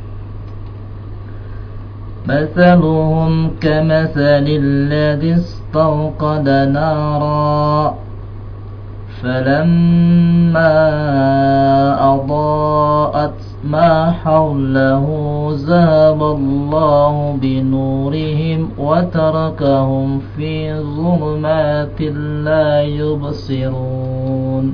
مثلهم 2.27 3.63
كمثل 3.63 4.47
الذي 4.51 5.35
استوقد 5.35 6.49
نارا 6.49 7.95
فلما 9.23 10.77
أضاءت 12.15 13.39
ما 13.65 14.13
حوله 14.13 15.07
ذهب 15.67 16.21
الله 16.23 17.39
بنورهم 17.43 18.61
وتركهم 18.79 20.07
في 20.37 20.55
ظلمات 20.77 21.99
لا 22.47 22.69
يبصرون 22.85 24.65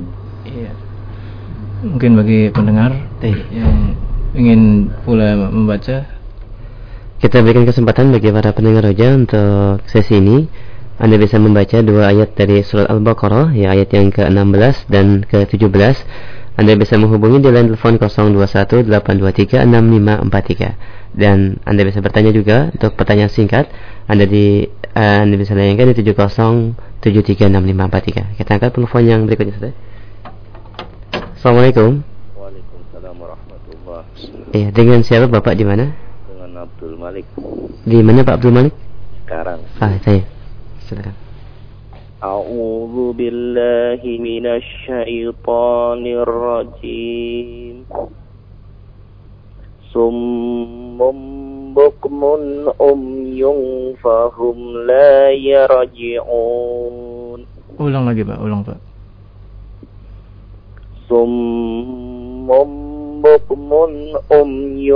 iya. 0.43 0.71
mungkin 1.87 2.11
bagi 2.19 2.51
pendengar 2.51 2.91
yang 3.23 3.95
ingin 4.35 4.91
pula 5.07 5.47
membaca 5.47 6.03
kita 7.23 7.39
berikan 7.39 7.63
kesempatan 7.63 8.11
bagi 8.11 8.35
para 8.35 8.51
pendengar 8.51 8.91
roja 8.91 9.15
untuk 9.15 9.79
sesi 9.87 10.19
ini 10.19 10.51
anda 10.98 11.14
bisa 11.14 11.38
membaca 11.38 11.78
dua 11.78 12.10
ayat 12.10 12.34
dari 12.34 12.58
surat 12.66 12.90
Al-Baqarah, 12.90 13.54
ya 13.54 13.70
ayat 13.70 13.94
yang 13.94 14.10
ke-16 14.10 14.90
dan 14.90 15.22
ke-17. 15.22 15.94
Anda 16.58 16.74
bisa 16.74 16.98
menghubungi 16.98 17.38
di 17.38 17.54
line 17.54 17.70
telepon 17.70 18.02
0218236543 18.02 20.74
dan 21.14 21.62
Anda 21.62 21.86
bisa 21.86 22.02
bertanya 22.02 22.34
juga 22.34 22.74
untuk 22.74 22.98
pertanyaan 22.98 23.30
singkat. 23.30 23.70
Anda 24.10 24.26
di 24.26 24.66
uh, 24.98 25.22
Anda 25.22 25.38
bisa 25.38 25.54
layangkan 25.54 25.94
di 25.94 26.02
70736543. 26.02 28.34
Kita 28.34 28.58
angkat 28.58 28.74
telepon 28.74 29.02
yang 29.06 29.22
berikutnya 29.22 29.54
sudah. 29.54 29.70
Assalamualaikum. 31.38 32.02
Waalaikumsalam 32.34 33.14
warahmatullahi 33.22 34.50
Iya, 34.50 34.74
dengan 34.74 35.06
siapa 35.06 35.30
Bapak 35.30 35.54
di 35.54 35.62
mana? 35.62 35.94
Dengan 36.26 36.66
Abdul 36.66 36.98
Malik 36.98 37.30
Di 37.86 38.02
mana 38.02 38.26
Pak 38.26 38.42
Abdul 38.42 38.50
Malik? 38.50 38.74
sekarang. 39.28 39.60
Ah, 39.78 40.00
saya 40.00 40.37
Silakan. 40.89 41.13
أعوذ 42.23 43.19
بالله 43.19 43.99
من 43.99 44.45
الشيطان 44.47 46.03
الرجيم 46.07 47.75
صم 49.91 50.99
بكم 51.75 52.19
أمي 52.81 53.43
فهم 53.99 54.57
لا 54.87 55.31
يرجعون 55.35 57.39
ulang 57.83 58.07
lagi 58.07 58.23
Pak 58.23 58.39
ulang 58.39 58.63
Pak 58.63 58.79
صم 61.11 62.47
بكم 63.19 63.69
أمي 64.31 64.89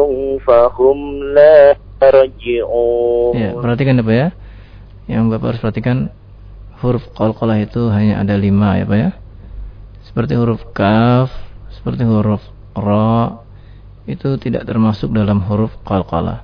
فهم 0.47 0.99
لا 1.35 1.75
يرجعون 1.99 3.35
ya 3.35 3.51
perhatikan 3.59 3.99
ya 3.99 4.07
Pak 4.07 4.15
ya 4.15 4.31
yang 5.12 5.28
Bapak 5.28 5.54
harus 5.54 5.60
perhatikan 5.60 6.08
huruf 6.80 7.04
qalqalah 7.12 7.60
itu 7.60 7.92
hanya 7.92 8.24
ada 8.24 8.34
lima 8.40 8.80
ya 8.80 8.84
Pak 8.88 8.98
ya. 8.98 9.10
Seperti 10.08 10.32
huruf 10.34 10.64
kaf 10.72 11.28
seperti 11.76 12.08
huruf 12.08 12.42
ra 12.72 13.44
itu 14.08 14.40
tidak 14.40 14.64
termasuk 14.64 15.12
dalam 15.12 15.44
huruf 15.44 15.76
qalqalah. 15.84 16.42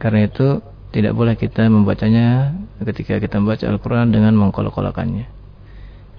Karena 0.00 0.24
itu 0.26 0.64
tidak 0.90 1.12
boleh 1.14 1.36
kita 1.36 1.68
membacanya 1.68 2.56
ketika 2.82 3.20
kita 3.22 3.38
membaca 3.38 3.68
Al-Quran 3.68 4.10
dengan 4.10 4.34
mengkolok-kolakannya. 4.34 5.26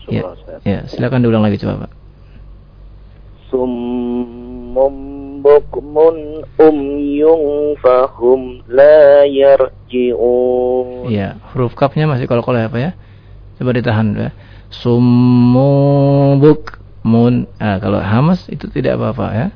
Ya, 0.07 0.23
ya 0.63 0.79
silakan 0.87 1.25
diulang 1.25 1.43
lagi 1.43 1.57
coba 1.57 1.87
Pak. 1.87 1.91
صم 3.51 5.10
بكم 5.42 5.98
أمي 6.60 7.22
فهم 7.82 8.40
لا 8.68 9.24
يرجعون 9.24 10.86
Iya, 11.06 11.38
huruf 11.54 11.78
kafnya 11.78 12.10
masih 12.10 12.26
kolok-kolok 12.26 12.60
ya 12.66 12.68
Pak 12.72 12.80
ya. 12.82 12.92
Coba 13.56 13.70
ditahan 13.72 14.12
ya. 14.18 14.34
Summubuk 14.74 16.02
mun. 17.06 17.46
Ah, 17.62 17.78
kalau 17.78 18.02
hamas 18.02 18.50
itu 18.50 18.66
tidak 18.68 18.98
apa-apa 18.98 19.26
ya. 19.32 19.54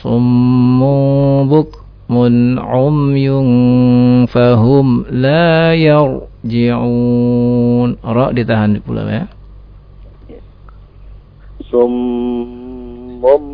Summubuk 0.00 1.84
mun 2.08 2.56
umyun 2.56 4.26
fahum 4.32 5.04
la 5.12 5.76
yarji'un. 5.76 7.08
Ra 8.00 8.32
ditahan 8.32 8.80
pula 8.80 9.04
ya. 9.06 9.28
صم 11.70 13.53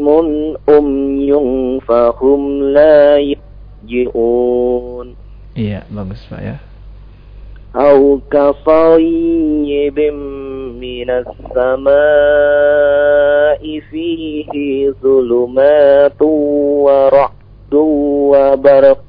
بكم 0.00 0.54
أمي 0.68 1.32
فهم 1.80 2.62
لا 2.62 3.16
يرجعون 3.18 5.14
Iya, 5.56 5.88
bagus 5.88 6.20
Pak 6.28 6.40
ya. 6.44 6.56
أو 7.76 8.20
كصيب 8.32 9.98
من 10.80 11.08
السماء 12.16 13.62
فيه 13.90 14.52
ظلمات 15.02 16.20
ورعد 16.22 17.72
وبرق 17.74 19.00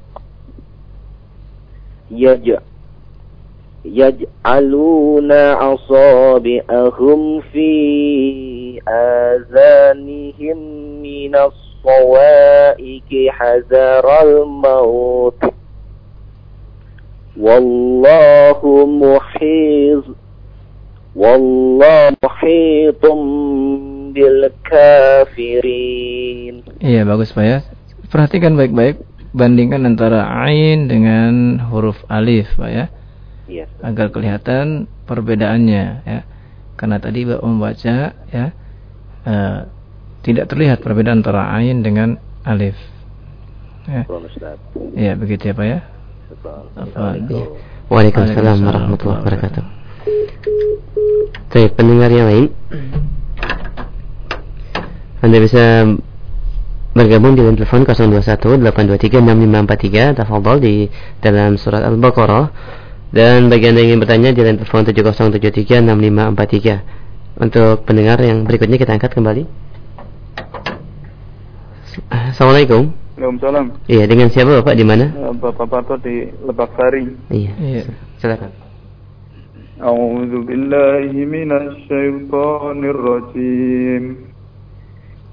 يجعل 2.10 2.60
يجعلون 3.84 5.32
أصابعهم 5.72 7.40
في 7.40 7.68
آذانهم 8.88 10.58
من 11.02 11.34
الصوائك 11.36 13.10
حذر 13.28 14.06
الموت 14.22 15.40
والله 17.38 18.60
محيط 18.86 20.04
والله 21.16 22.16
محيط 22.24 23.02
بالكافرين 25.28 26.54
Iya, 26.78 27.02
bagus 27.02 27.34
Pak 27.34 27.42
ya. 27.44 27.58
Perhatikan 28.08 28.54
baik-baik 28.54 29.02
bandingkan 29.34 29.82
antara 29.84 30.24
ain 30.46 30.86
dengan 30.86 31.58
huruf 31.68 31.98
alif 32.06 32.46
Pak 32.54 32.70
ya. 32.70 32.86
Iya. 33.48 33.64
agar 33.80 34.12
kelihatan 34.12 34.84
perbedaannya 35.08 35.84
ya 36.04 36.20
karena 36.76 37.00
tadi 37.00 37.24
Bapak 37.24 37.48
membaca 37.48 38.12
ya 38.28 38.52
eh, 39.27 39.59
tidak 40.23 40.45
terlihat 40.47 40.79
perbedaan 40.79 41.19
antara 41.19 41.51
ain 41.51 41.83
dengan 41.83 42.15
alif 42.47 42.75
ya, 43.87 44.03
Tuan 44.07 44.23
Ustaz. 44.27 44.57
ya 44.95 45.13
begitu 45.19 45.51
ya 45.51 45.53
Pak 45.55 45.65
ya. 45.67 45.79
Afwan. 46.75 47.29
Waalaikumsalam 47.91 48.57
warahmatullahi 48.63 49.19
wabarakatuh. 49.21 49.63
Baik, 51.53 51.77
pendengar 51.77 52.09
yang 52.09 52.27
lain. 52.27 52.47
Anda 55.21 55.37
bisa 55.39 55.85
bergabung 56.97 57.37
di 57.37 57.41
line 57.45 57.57
telepon 57.57 57.85
021 57.85 58.59
823 58.59 59.21
6543 59.21 60.17
tafadhol 60.19 60.57
di 60.59 60.89
dalam 61.21 61.55
surat 61.55 61.85
Al-Baqarah 61.85 62.45
dan 63.13 63.47
bagi 63.47 63.69
Anda 63.69 63.85
yang 63.85 63.95
ingin 63.95 63.99
bertanya 64.01 64.29
di 64.33 64.41
line 64.41 64.57
telepon 64.59 64.83
7073 64.89 65.85
6543 65.85 67.12
untuk 67.37 67.85
pendengar 67.85 68.21
yang 68.21 68.45
berikutnya 68.45 68.77
kita 68.77 68.93
angkat 68.93 69.13
kembali. 69.13 69.43
Assalamualaikum. 72.09 72.93
Waalaikumsalam. 73.13 73.65
Iya, 73.85 74.03
dengan 74.09 74.27
siapa 74.33 74.57
Bapak 74.59 74.73
di 74.73 74.85
mana? 74.85 75.05
Eh, 75.13 75.33
Bapak 75.37 75.69
Parto 75.69 75.95
di 76.01 76.25
Lebak 76.43 76.73
Sari. 76.73 77.05
Iya. 77.29 77.53
iya. 77.61 77.83
Silakan. 78.17 78.51
A'udzu 79.77 80.43
billahi 80.43 81.21
minasy 81.23 81.85
syaithanir 81.87 82.97
rajim. 82.97 84.03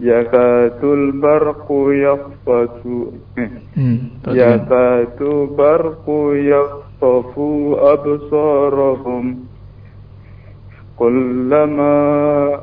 Yakatul 0.00 1.20
barqu 1.20 1.80
yaqfatu. 1.92 3.20
Hmm, 3.76 4.16
Yakatul 4.28 5.52
barqu 5.56 6.20
yaqfafu 6.40 7.76
absarahum. 7.80 9.49
كلما 11.00 11.94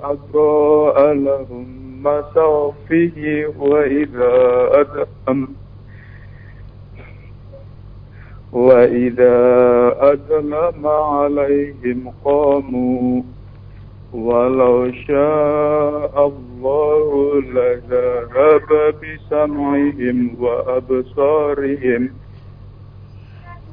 أضاء 0.03 1.13
لهم 1.13 1.65
مسوا 2.03 2.71
فيه 2.87 3.47
وإذا 3.59 4.33
أدأم 4.71 5.47
وإذا 8.53 9.35
أظلم 10.13 10.87
عليهم 10.87 12.13
قاموا 12.25 13.21
ولو 14.13 14.91
شاء 14.91 16.27
الله 16.27 17.41
لذهب 17.41 18.95
بسمعهم 19.01 20.35
وأبصارهم 20.39 22.09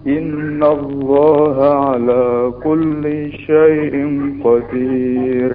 إن 0.08 0.64
الله 0.64 1.58
على 1.60 2.24
كل 2.64 3.04
شيء 3.46 3.96
قدير 4.40 5.52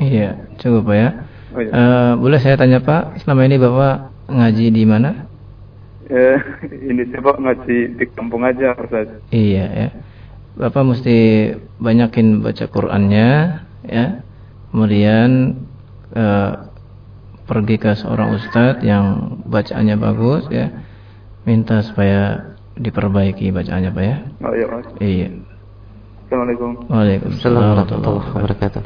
Iya, 0.00 0.48
cukup 0.56 0.88
Pak 0.88 0.96
ya. 0.96 1.08
Oh, 1.52 1.60
iya. 1.60 1.70
Eh, 1.76 2.12
boleh 2.16 2.40
saya 2.40 2.56
tanya 2.56 2.80
Pak, 2.80 3.20
selama 3.20 3.44
ini 3.44 3.60
Bapak 3.60 4.08
ngaji 4.32 4.66
di 4.72 4.84
mana? 4.88 5.28
Eh, 6.08 6.40
ini 6.88 7.04
sih 7.04 7.20
Pak 7.20 7.36
ngaji 7.36 8.00
di 8.00 8.04
kampung 8.16 8.48
aja 8.48 8.72
Ustaz. 8.80 9.12
Iya 9.28 9.64
ya. 9.68 9.88
Bapak 10.56 10.88
mesti 10.88 11.52
banyakin 11.76 12.40
baca 12.40 12.64
Qur'annya 12.64 13.28
ya. 13.84 14.24
Kemudian 14.72 15.60
eh, 16.16 16.52
pergi 17.44 17.76
ke 17.76 17.92
seorang 17.98 18.40
ustadz 18.40 18.80
yang 18.80 19.36
bacaannya 19.44 20.00
bagus 20.00 20.48
ya. 20.48 20.70
Minta 21.44 21.84
supaya 21.84 22.53
diperbaiki 22.75 23.55
bacaannya 23.55 23.91
Pak 23.91 24.03
ya. 24.03 24.15
Oh 24.43 24.53
iya 24.55 24.67
Mas. 24.67 24.85
Iya. 24.99 25.27
Assalamualaikum. 26.25 26.89
Waalaikumsalam 26.89 27.37
Assalamualaikum 27.37 28.01
warahmatullahi 28.01 28.33
wabarakatuh. 28.35 28.83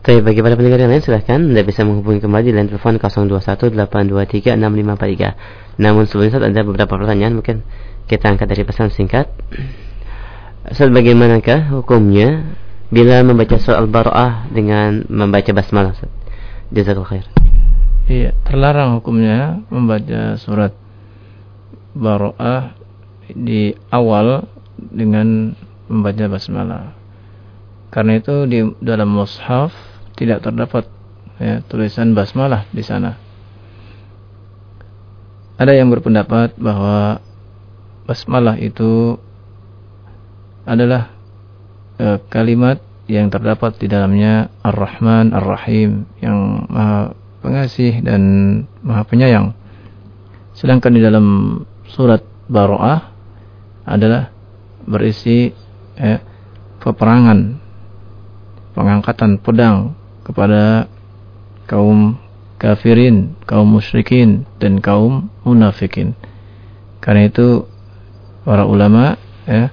Baik, 0.00 0.24
bagi 0.26 0.40
para 0.42 0.58
pendengar 0.58 0.80
yang 0.82 0.90
lain 0.90 1.06
silahkan 1.06 1.38
Anda 1.38 1.62
bisa 1.62 1.86
menghubungi 1.86 2.18
kembali 2.24 2.50
di 2.50 2.54
line 2.56 2.66
telepon 2.66 2.98
0218236543. 2.98 5.78
Namun 5.78 6.10
sebelum 6.10 6.26
itu 6.26 6.42
ada 6.42 6.62
beberapa 6.66 6.98
pertanyaan 6.98 7.38
mungkin 7.38 7.62
kita 8.10 8.26
angkat 8.26 8.50
dari 8.50 8.66
pesan 8.66 8.90
singkat. 8.90 9.30
Ustaz, 10.66 10.90
bagaimanakah 10.90 11.70
hukumnya 11.78 12.58
bila 12.90 13.22
membaca 13.22 13.54
surah 13.54 13.86
Al-Bara'ah 13.86 14.50
dengan 14.50 15.06
membaca 15.06 15.54
basmalah? 15.54 15.94
Ustaz? 15.94 16.10
Jazakallah 16.74 17.06
khair. 17.06 17.39
Iya, 18.10 18.34
terlarang 18.42 18.98
hukumnya 18.98 19.62
membaca 19.70 20.34
surat 20.34 20.74
Baro'ah 21.94 22.74
di 23.30 23.70
awal 23.86 24.50
dengan 24.74 25.54
membaca 25.86 26.26
basmalah. 26.26 26.90
Karena 27.94 28.18
itu 28.18 28.50
di 28.50 28.66
dalam 28.82 29.14
mushaf 29.14 29.70
tidak 30.18 30.42
terdapat 30.42 30.90
ya, 31.38 31.62
tulisan 31.70 32.10
basmalah 32.10 32.66
di 32.74 32.82
sana. 32.82 33.14
Ada 35.54 35.78
yang 35.78 35.94
berpendapat 35.94 36.58
bahwa 36.58 37.22
basmalah 38.10 38.58
itu 38.58 39.22
adalah 40.66 41.14
eh, 42.02 42.18
kalimat 42.26 42.82
yang 43.06 43.30
terdapat 43.30 43.78
di 43.78 43.86
dalamnya 43.86 44.50
Ar-Rahman 44.66 45.30
Ar-Rahim 45.30 46.10
yang 46.18 46.66
Maha 46.66 47.19
Pengasih 47.40 48.04
dan 48.04 48.22
Maha 48.84 49.02
Penyayang. 49.08 49.56
Sedangkan 50.52 50.92
di 50.92 51.00
dalam 51.00 51.26
surat 51.88 52.20
Baro'ah 52.52 53.10
adalah 53.88 54.28
berisi 54.84 55.48
eh, 55.96 56.20
peperangan, 56.80 57.56
pengangkatan 58.76 59.40
pedang 59.40 59.96
kepada 60.20 60.84
kaum 61.64 62.20
kafirin, 62.60 63.32
kaum 63.48 63.72
musyrikin 63.72 64.44
dan 64.60 64.84
kaum 64.84 65.32
munafikin. 65.40 66.12
Karena 67.00 67.32
itu 67.32 67.64
para 68.44 68.68
ulama 68.68 69.16
ya, 69.48 69.72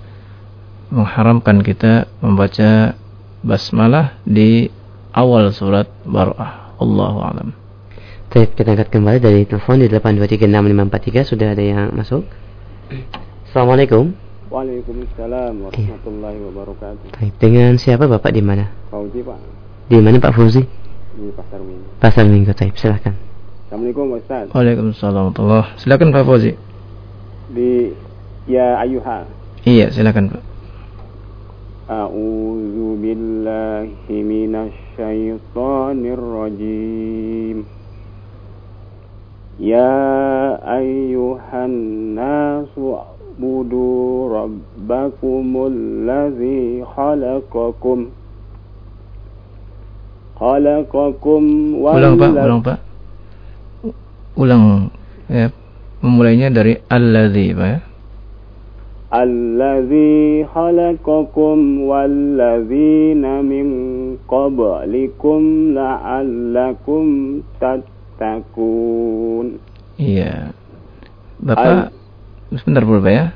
mengharamkan 0.87 1.59
kita 1.59 2.07
membaca 2.23 2.95
basmalah 3.43 4.15
di 4.23 4.71
awal 5.11 5.51
surat 5.51 5.91
Baro'ah. 6.07 6.66
Allahu 6.77 7.19
alam. 7.21 7.49
Baik, 8.27 8.53
kita 8.59 8.75
angkat 8.75 8.89
kembali 8.91 9.17
dari 9.23 9.41
telepon 9.47 9.81
di 9.81 9.87
8236543 9.89 11.31
sudah 11.31 11.47
ada 11.55 11.63
yang 11.63 11.89
masuk. 11.95 12.27
Assalamualaikum. 13.49 14.13
Waalaikumsalam 14.47 15.53
warahmatullahi 15.63 16.37
wabarakatuh. 16.39 17.07
Baik, 17.17 17.33
dengan 17.39 17.75
siapa 17.75 18.05
Bapak 18.07 18.31
di 18.31 18.43
mana? 18.43 18.71
Fauzi 18.87 19.19
Pak 19.19 19.39
Di 19.87 19.97
mana 19.99 20.19
Pak 20.19 20.31
Fauzi? 20.35 20.63
di 21.17 21.33
Pasar 21.33 21.59
Minggu. 21.59 21.87
Pasar 21.97 22.25
Minggu, 22.29 22.51
Taib. 22.53 22.77
Silahkan. 22.77 23.17
Assalamualaikum 23.67 24.15
Ustaz. 24.15 24.45
Waalaikumsalam 24.53 25.33
warahmatullahi 25.33 25.75
Silakan 25.81 26.07
Pak 26.13 26.23
Fauzi. 26.23 26.51
Di 27.51 27.91
ya 28.47 28.79
ayuha. 28.79 29.27
Iya, 29.65 29.91
silakan 29.91 30.31
Pak. 30.31 30.46
A'udzu 31.87 32.99
billahi 32.99 34.19
minasyaitonir 34.19 36.19
rajim. 36.19 37.63
Ya 39.55 39.95
ayyuhan 40.67 41.71
nasu 42.11 42.99
budu 43.39 44.27
rabbakumul 44.35 46.03
ladzi 46.03 46.83
khalaqakum 46.83 48.11
khalaqakum 50.35 51.43
Ulang 51.81 52.19
Pak, 52.19 52.31
ulang 52.35 52.61
Pak. 52.67 52.77
Ulang 54.35 54.91
ya. 55.31 55.47
Memulainya 56.03 56.51
dari 56.51 56.75
alladzi 56.91 57.55
Pak 57.55 57.67
ya. 57.71 57.79
الذي 59.12 60.48
خلقكم 60.56 61.56
والذين 61.80 63.24
من 63.44 63.66
قبلكم 64.24 65.40
لعلكم 65.76 67.04
تتقون 67.60 69.46
Iya. 70.00 70.56
Bapak 71.38 71.92
sebentar 72.56 72.82
dulu 72.82 73.04
Pak 73.04 73.12
ya. 73.12 73.26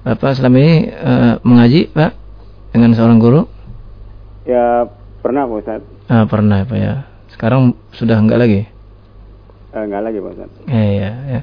Bapak 0.00 0.32
selama 0.32 0.56
ini 0.56 0.74
eh, 0.88 1.34
mengaji 1.42 1.90
Pak 1.90 2.14
dengan 2.70 2.94
seorang 2.94 3.18
guru? 3.18 3.44
Ya 4.46 4.86
pernah 5.20 5.44
Pak 5.44 5.58
Ustaz 5.58 5.82
Ah, 6.06 6.24
pernah 6.24 6.62
Pak 6.62 6.78
ya. 6.78 7.04
Sekarang 7.28 7.74
sudah 7.90 8.16
enggak 8.16 8.38
lagi? 8.38 8.60
eh, 9.70 9.82
Enggak 9.82 10.02
lagi 10.06 10.18
Pak 10.18 10.30
Ustaz 10.32 10.50
Eh, 10.66 10.90
ya, 10.96 11.10
ya. 11.28 11.40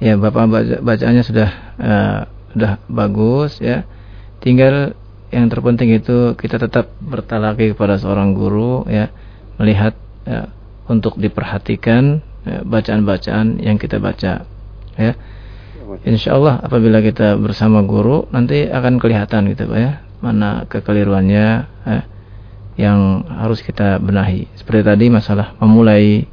Ya, 0.00 0.12
Bapak 0.14 0.46
baca, 0.46 0.76
bacaannya 0.80 1.24
sudah 1.26 1.48
eh, 1.76 2.20
sudah 2.55 2.79
bagus 2.87 3.59
ya. 3.59 3.83
Tinggal 4.39 4.95
yang 5.35 5.51
terpenting 5.51 5.91
itu 5.91 6.39
kita 6.39 6.55
tetap 6.55 6.95
bertalaki 7.03 7.75
kepada 7.75 7.99
seorang 7.99 8.31
guru 8.31 8.87
ya, 8.87 9.11
melihat 9.59 9.91
ya, 10.23 10.47
untuk 10.87 11.19
diperhatikan 11.19 12.23
ya, 12.47 12.63
bacaan-bacaan 12.63 13.59
yang 13.59 13.75
kita 13.75 13.99
baca 13.99 14.47
ya. 14.95 15.13
Insya 16.07 16.33
Allah 16.39 16.63
apabila 16.63 16.97
kita 17.03 17.37
bersama 17.37 17.85
guru 17.85 18.25
nanti 18.33 18.65
akan 18.65 18.97
kelihatan 18.97 19.53
gitu 19.53 19.69
Pak 19.69 19.77
ya 19.77 20.01
mana 20.17 20.65
kekeliruannya 20.65 21.47
ya, 21.85 21.99
yang 22.75 23.23
harus 23.29 23.61
kita 23.61 24.01
benahi. 24.01 24.49
Seperti 24.57 24.81
tadi 24.81 25.05
masalah 25.13 25.53
memulai 25.61 26.25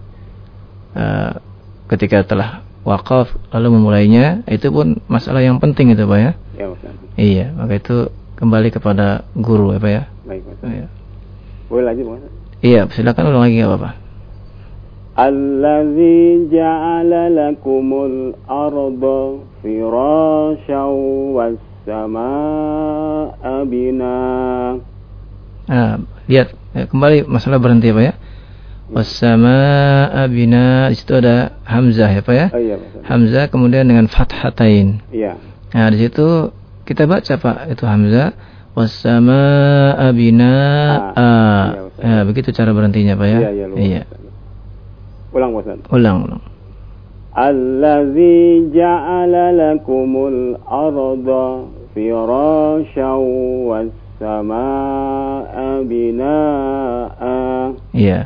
eh, 0.97 1.33
ketika 1.93 2.25
telah 2.25 2.62
wakaf 2.84 3.36
lalu 3.52 3.68
memulainya 3.76 4.42
itu 4.48 4.72
pun 4.72 5.04
masalah 5.06 5.44
yang 5.44 5.60
penting 5.60 5.92
itu 5.92 6.04
Pak 6.04 6.20
ya. 6.20 6.32
Ya 6.56 6.66
Pak 6.72 6.78
Ustaz 6.80 6.94
Iya, 7.18 7.46
maka 7.54 7.74
itu 7.76 7.96
kembali 8.38 8.70
kepada 8.70 9.26
guru 9.34 9.74
ya 9.74 9.80
Pak 9.82 9.92
ya. 9.92 10.04
Baik 10.24 10.42
Pak 10.46 10.54
Ustaz 10.56 10.72
Iya. 10.72 10.88
Boleh 11.68 11.86
lagi 11.86 12.02
Pak 12.02 12.14
Ustaz 12.16 12.32
Iya, 12.58 12.82
silakan 12.90 13.30
ulang 13.30 13.44
lagi 13.46 13.56
nggak 13.60 13.72
apa-apa. 13.72 13.92
الذي 15.18 16.54
جعل 16.54 17.12
لكم 17.34 17.88
الأرض 18.06 19.04
فراشا 19.66 20.84
والسماء 22.18 23.42
بناء 23.66 24.74
Nah, 25.68 26.00
lihat 26.32 26.56
ya, 26.72 26.88
kembali 26.88 27.28
masalah 27.28 27.60
berhenti 27.60 27.92
ya 27.92 27.98
Pak 27.98 28.04
ya. 28.08 28.14
Wassama'a 28.92 30.24
bina 30.32 30.88
di 30.88 30.96
situ 30.96 31.12
ada 31.20 31.60
hamzah 31.68 32.08
ya 32.08 32.22
Pak 32.24 32.36
ya. 32.36 32.48
Oh 32.56 32.62
iya 32.62 32.80
Pak 32.80 32.88
Ustaz 32.88 33.04
Hamzah 33.04 33.46
kemudian 33.52 33.84
dengan 33.84 34.08
fathatain. 34.08 35.04
Iya 35.12 35.36
Nah, 35.76 35.92
di 35.92 36.00
situ 36.00 36.56
kita 36.88 37.04
baca 37.04 37.34
Pak 37.36 37.68
itu 37.76 37.84
hamzah 37.84 38.32
Wassama'a 38.78 40.08
bina'a. 40.16 41.18
Ah, 41.18 41.66
iya, 41.76 41.82
Ustaz. 41.90 42.06
Ya, 42.06 42.24
begitu 42.24 42.50
cara 42.56 42.72
berhentinya, 42.72 43.18
Pak 43.18 43.28
ya? 43.28 43.40
Iya, 43.42 43.50
iya, 43.52 43.66
lupa. 43.68 43.82
Iya. 43.82 44.04
Ulang 45.36 45.52
Ustaz. 45.58 45.80
Ulang, 45.92 46.18
ulang. 46.24 46.42
الذي 47.38 48.74
جعل 48.74 49.34
لكم 49.62 50.12
الأرض 50.34 51.28
فراشا 51.96 53.12
والسماء 53.70 55.56
بناء 55.86 57.22
Iya. 57.94 58.20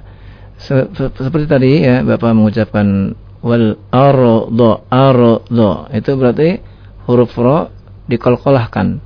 seperti 0.67 1.47
tadi 1.47 1.71
ya 1.87 2.03
Bapak 2.03 2.35
mengucapkan 2.35 3.15
wal 3.41 3.79
ardo 3.95 4.83
ardo 4.91 5.73
itu 5.95 6.11
berarti 6.19 6.59
huruf 7.07 7.33
ro 7.39 7.71
dikolkolahkan. 8.11 9.03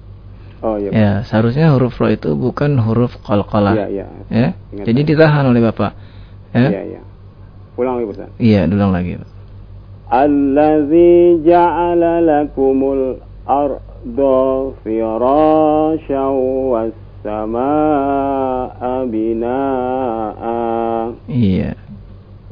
Oh 0.61 0.77
iya. 0.77 0.91
Ya, 0.93 1.11
seharusnya 1.25 1.73
huruf 1.73 1.97
ro 1.97 2.09
itu 2.13 2.37
bukan 2.37 2.77
huruf 2.81 3.17
kolkolah. 3.25 3.77
Iya, 3.77 3.87
iya. 3.89 4.07
Ya. 4.29 4.49
Ingat 4.73 4.85
Jadi 4.89 5.01
ditahan 5.09 5.45
oleh 5.49 5.61
Bapak. 5.65 5.93
Ya. 6.53 6.69
Iya, 6.69 6.83
iya. 6.97 7.01
Ulang 7.81 7.97
lagi, 7.97 8.07
Ustaz. 8.13 8.29
Iya, 8.37 8.69
ulang 8.69 8.93
lagi, 8.93 9.17
Pak. 9.17 9.29
Allazi 10.11 11.41
ja'ala 11.47 12.21
lakumul 12.21 13.25
ardo 13.49 14.77
firasyan 14.85 16.33
was 16.69 16.93
والسماء 17.26 18.82
بناء 19.12 20.42
Iya. 21.30 21.74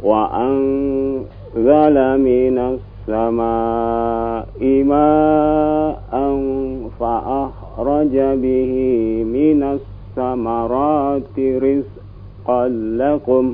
وأنزل 0.03 1.97
من 2.19 2.55
السماء 2.73 4.59
ماء 4.83 6.13
فأخرج 6.99 8.15
به 8.43 8.73
من 9.23 9.59
الثمرات 9.63 11.37
رزقا 11.39 12.63
لكم 13.01 13.45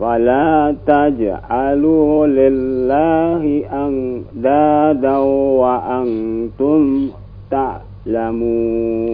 فلا 0.00 0.74
تجعلوا 0.86 2.26
لله 2.26 3.42
أندادا 3.72 5.16
وأنتم 5.62 6.82
تعلمون 7.50 7.83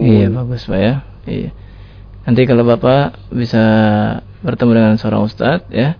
Iya, 0.04 0.28
bagus 0.28 0.68
Pak 0.68 0.78
ya. 0.78 0.94
Iya. 1.24 1.50
Nanti 2.28 2.46
kalau 2.46 2.62
Bapak 2.62 3.32
bisa 3.32 3.64
bertemu 4.44 4.70
dengan 4.76 4.94
seorang 5.00 5.26
ustadz 5.26 5.66
ya, 5.72 5.96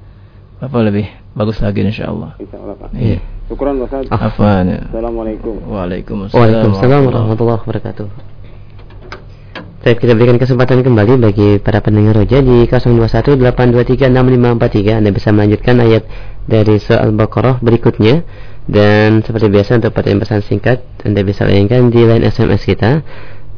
Bapak 0.62 0.81
lebih 0.87 1.11
bagus 1.35 1.59
lagi 1.59 1.83
insya 1.83 2.12
Allah. 2.12 2.37
Insya 2.38 2.61
Allah 2.61 2.76
Pak. 2.76 2.92
Iya. 2.94 3.18
Syukuran 3.50 3.83
Ustaz. 3.85 4.07
Afwan 4.09 4.64
ya. 4.70 4.81
Assalamualaikum. 4.88 5.55
Waalaikumsalam. 5.66 6.37
Waalaikumsalam 6.37 7.00
warahmatullahi 7.11 7.61
wabarakatuh. 7.61 8.09
Baik, 9.83 9.98
kita 9.98 10.14
berikan 10.14 10.38
kesempatan 10.38 10.87
kembali 10.87 11.18
bagi 11.18 11.59
para 11.59 11.83
pendengar 11.83 12.22
roja 12.22 12.38
di 12.38 12.70
0218236543. 12.70 14.94
Anda 14.94 15.11
bisa 15.11 15.35
melanjutkan 15.35 15.83
ayat 15.83 16.07
dari 16.46 16.78
surah 16.78 17.02
Al-Baqarah 17.02 17.59
berikutnya. 17.59 18.22
Dan 18.62 19.27
seperti 19.27 19.51
biasa 19.51 19.83
untuk 19.83 19.90
pertanyaan 19.90 20.22
pesan 20.22 20.40
singkat, 20.46 20.87
Anda 21.03 21.27
bisa 21.27 21.42
layangkan 21.46 21.90
di 21.90 22.07
line 22.07 22.22
SMS 22.22 22.62
kita. 22.62 23.03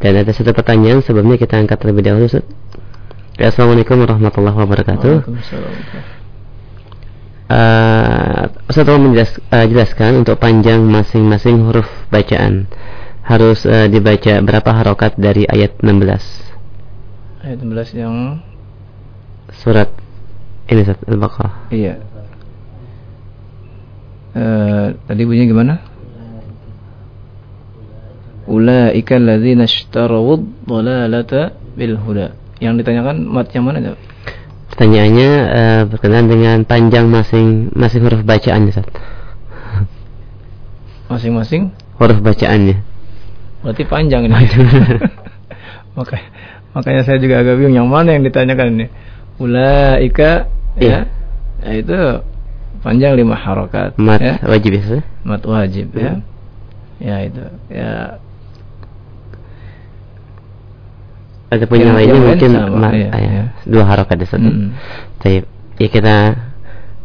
Dan 0.00 0.12
ada 0.16 0.32
satu 0.32 0.56
pertanyaan 0.56 1.04
sebelumnya 1.04 1.36
kita 1.36 1.60
angkat 1.60 1.76
terlebih 1.80 2.04
dahulu. 2.08 2.26
Ya, 3.34 3.50
Assalamualaikum 3.50 4.00
warahmatullahi 4.00 4.56
wabarakatuh. 4.56 5.14
Uh, 7.44 8.48
Ustaz 8.72 8.88
tolong 8.88 9.12
menjelas- 9.12 9.42
uh, 9.52 9.66
jelaskan 9.68 10.24
untuk 10.24 10.40
panjang 10.40 10.80
masing-masing 10.80 11.60
huruf 11.68 11.84
bacaan 12.08 12.64
harus 13.20 13.68
uh, 13.68 13.84
dibaca 13.84 14.40
berapa 14.40 14.70
harokat 14.72 15.20
dari 15.20 15.44
ayat 15.44 15.76
16 15.84 17.44
Ayat 17.44 17.58
16 17.60 18.00
yang 18.00 18.40
surat 19.52 19.92
ini 20.72 20.88
Al-Baqarah. 20.88 21.68
iya. 21.68 22.00
Eh, 24.34 24.86
tadi 25.06 25.22
bunyinya 25.22 25.46
gimana? 25.46 25.74
Ulaika 28.50 29.16
alladzina 29.16 29.64
ishtarawud 29.64 30.66
dhalalata 30.66 31.54
bil 31.78 31.96
huda. 31.96 32.34
Yang 32.58 32.82
ditanyakan 32.82 33.16
mat 33.24 33.48
yang 33.54 33.64
mana 33.64 33.78
Jawab? 33.80 34.00
Pertanyaannya 34.74 35.30
uh, 35.54 35.82
berkenaan 35.86 36.26
dengan 36.26 36.58
panjang 36.66 37.06
masing 37.06 37.70
masing 37.78 38.02
huruf 38.02 38.26
bacaannya 38.26 38.74
Ustaz. 38.74 38.90
Masing-masing 41.06 41.70
Huruf 41.94 42.18
bacaannya. 42.18 42.82
berarti 43.62 43.84
panjang 43.86 44.26
ini. 44.26 44.34
Maka, 45.96 46.18
makanya 46.74 47.06
saya 47.06 47.22
juga 47.22 47.38
agak 47.38 47.54
bingung 47.54 47.86
yang 47.86 47.88
mana 47.88 48.18
yang 48.18 48.26
ditanyakan 48.26 48.66
ini. 48.74 48.86
Ulaika 49.38 50.50
Iya. 50.74 51.06
ya. 51.62 51.70
ya 51.70 51.70
itu 51.78 51.98
panjang 52.84 53.16
lima 53.16 53.32
harokat 53.34 53.96
Mat 53.96 54.20
ya. 54.20 54.36
wajib 54.44 54.76
ya 54.76 55.00
mat 55.24 55.40
wajib 55.42 55.88
ya. 55.96 56.20
Hmm. 56.20 56.22
Ya 57.00 57.16
itu. 57.26 57.42
Ya 57.72 58.20
Ada 61.50 61.64
punya 61.70 61.86
Yang- 61.90 61.96
lainnya 62.02 62.20
mungkin 62.22 62.50
sama, 62.50 62.76
ma- 62.76 62.94
iya, 62.96 63.08
ah, 63.14 63.20
ya, 63.20 63.30
iya. 63.30 63.44
dua 63.62 63.84
harokat 63.86 64.16
ya 64.18 64.26
Ustaz. 64.26 64.42
Mm. 64.42 64.68
Baik. 65.22 65.42
Ya 65.78 65.88
kita 65.90 66.14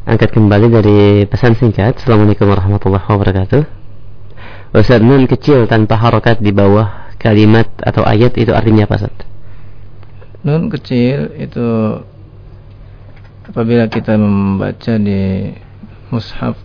angkat 0.09 0.29
kembali 0.33 0.67
dari 0.73 0.99
pesan 1.29 1.53
singkat. 1.53 2.01
Assalamualaikum 2.01 2.49
warahmatullahi 2.49 3.05
wabarakatuh. 3.05 3.61
Ustaz 4.73 5.01
nun 5.05 5.29
kecil 5.29 5.69
tanpa 5.69 6.01
harokat 6.01 6.41
di 6.41 6.49
bawah 6.49 7.13
kalimat 7.21 7.69
atau 7.77 8.01
ayat 8.05 8.37
itu 8.41 8.49
artinya 8.49 8.89
apa 8.89 8.95
Ustaz? 9.05 9.15
nun 10.39 10.71
kecil 10.71 11.35
itu 11.35 11.99
apabila 13.43 13.91
kita 13.91 14.15
membaca 14.15 14.93
di 14.95 15.51
mushaf 16.09 16.57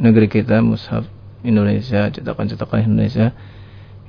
negeri 0.00 0.28
kita, 0.28 0.64
mushaf 0.64 1.04
Indonesia, 1.40 2.08
cetakan-cetakan 2.12 2.88
Indonesia, 2.88 3.32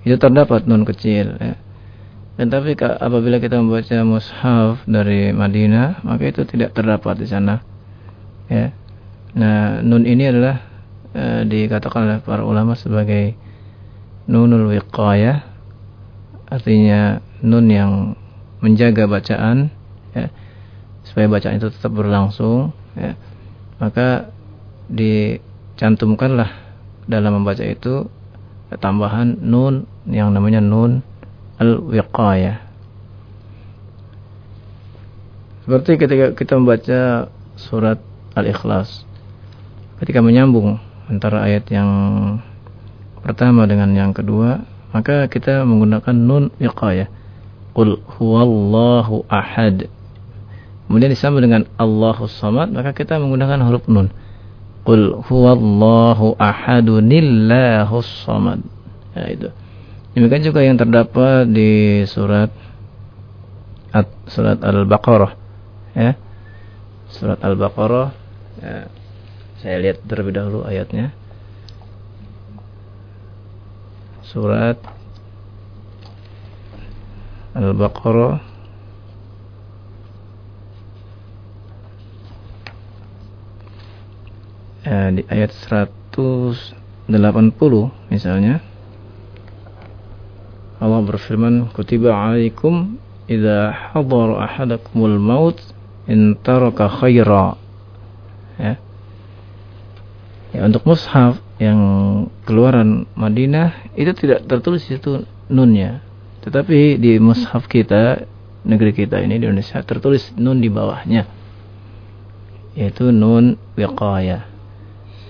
itu 0.04 0.16
terdapat 0.18 0.68
nun 0.68 0.84
kecil 0.84 1.38
ya. 1.38 1.56
Dan 2.40 2.48
tapi 2.48 2.74
apabila 2.80 3.38
kita 3.38 3.60
membaca 3.60 4.02
mushaf 4.08 4.82
dari 4.88 5.36
Madinah, 5.36 6.02
maka 6.08 6.24
itu 6.32 6.48
tidak 6.48 6.74
terdapat 6.74 7.20
di 7.20 7.28
sana. 7.28 7.62
Ya. 8.48 8.74
Nah, 9.36 9.84
nun 9.84 10.08
ini 10.08 10.28
adalah 10.28 10.64
eh, 11.14 11.44
dikatakan 11.46 12.08
oleh 12.08 12.20
para 12.24 12.44
ulama 12.44 12.76
sebagai 12.76 13.36
nunul 14.28 14.72
wiqayah 14.72 15.44
artinya 16.52 17.24
nun 17.40 17.72
yang 17.72 17.92
menjaga 18.60 19.08
bacaan 19.08 19.72
ya, 20.12 20.28
supaya 21.08 21.32
bacaan 21.32 21.58
itu 21.58 21.72
tetap 21.72 21.96
berlangsung 21.96 22.76
ya, 22.94 23.16
maka 23.82 24.30
dicantumkanlah 24.94 26.54
dalam 27.10 27.42
membaca 27.42 27.66
itu 27.66 28.06
tambahan 28.78 29.42
nun 29.42 29.90
yang 30.06 30.30
namanya 30.30 30.62
nun 30.62 31.02
al-wiqayah. 31.58 32.62
Seperti 35.66 35.92
ketika 35.98 36.26
kita 36.38 36.54
membaca 36.62 37.02
surat 37.58 37.98
al-ikhlas 38.38 39.04
ketika 40.02 40.24
menyambung 40.24 40.82
antara 41.06 41.46
ayat 41.46 41.70
yang 41.70 41.90
pertama 43.22 43.70
dengan 43.70 43.94
yang 43.94 44.14
kedua 44.18 44.66
maka 44.94 45.26
kita 45.26 45.66
menggunakan 45.66 46.16
nun 46.16 46.54
wiqayah. 46.62 47.10
Qul 47.72 48.04
huwallahu 48.20 49.24
ahad 49.32 49.88
kemudian 50.92 51.08
disambung 51.08 51.40
dengan 51.40 51.64
Allahus 51.80 52.36
samad 52.36 52.76
maka 52.76 52.92
kita 52.92 53.16
menggunakan 53.16 53.64
huruf 53.64 53.88
nun. 53.88 54.12
Qul 54.84 55.24
huwallahu 55.24 56.36
ahadunillahus 56.36 58.28
samad. 58.28 58.60
Ya 59.16 59.26
itu. 59.32 59.48
Demikian 60.12 60.44
juga 60.44 60.60
yang 60.60 60.76
terdapat 60.76 61.48
di 61.48 62.04
surat 62.12 62.52
at- 63.96 64.20
surat 64.28 64.60
al-baqarah. 64.60 65.32
Ya. 65.96 66.20
Surat 67.08 67.40
al-baqarah. 67.40 68.12
Ya. 68.60 68.92
saya 69.64 69.78
lihat 69.80 70.04
terlebih 70.04 70.36
dahulu 70.36 70.68
ayatnya. 70.68 71.16
Surat 74.28 74.80
Al-Baqarah 77.52 78.40
eh, 84.92 85.10
di 85.16 85.22
ayat 85.32 85.56
180 85.56 87.08
misalnya 88.12 88.60
Allah 90.84 91.00
berfirman 91.08 91.72
kutiba 91.72 92.12
alaikum 92.12 93.00
idza 93.32 93.72
hadara 93.72 94.44
ahadakumul 94.44 95.16
maut 95.16 95.58
in 96.12 96.36
taraka 96.44 96.92
khaira 96.92 97.56
ya 98.60 98.76
ya 100.52 100.62
untuk 100.68 100.84
mushaf 100.84 101.40
yang 101.62 101.80
keluaran 102.44 103.08
Madinah 103.16 103.94
itu 103.96 104.12
tidak 104.18 104.50
tertulis 104.50 104.82
di 104.90 104.98
situ 104.98 105.24
nunnya. 105.48 106.02
Tetapi 106.42 106.98
di 106.98 107.22
mushaf 107.22 107.70
kita, 107.70 108.26
negeri 108.66 108.98
kita 108.98 109.22
ini 109.22 109.38
di 109.38 109.46
Indonesia 109.46 109.78
tertulis 109.86 110.34
nun 110.42 110.58
di 110.58 110.74
bawahnya. 110.74 111.30
Yaitu 112.74 113.14
nun 113.14 113.62
wiqayah. 113.78 114.51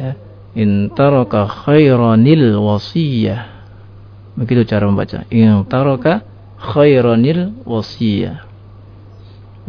Ya. 0.01 0.17
In 0.57 0.89
taraka 0.97 1.45
khairanil 1.45 2.57
wasiyah. 2.57 3.61
Begitu 4.33 4.65
cara 4.65 4.89
membaca. 4.89 5.29
In 5.29 5.61
taraka 5.69 6.25
khairanil 6.57 7.53
wasiyah. 7.63 8.49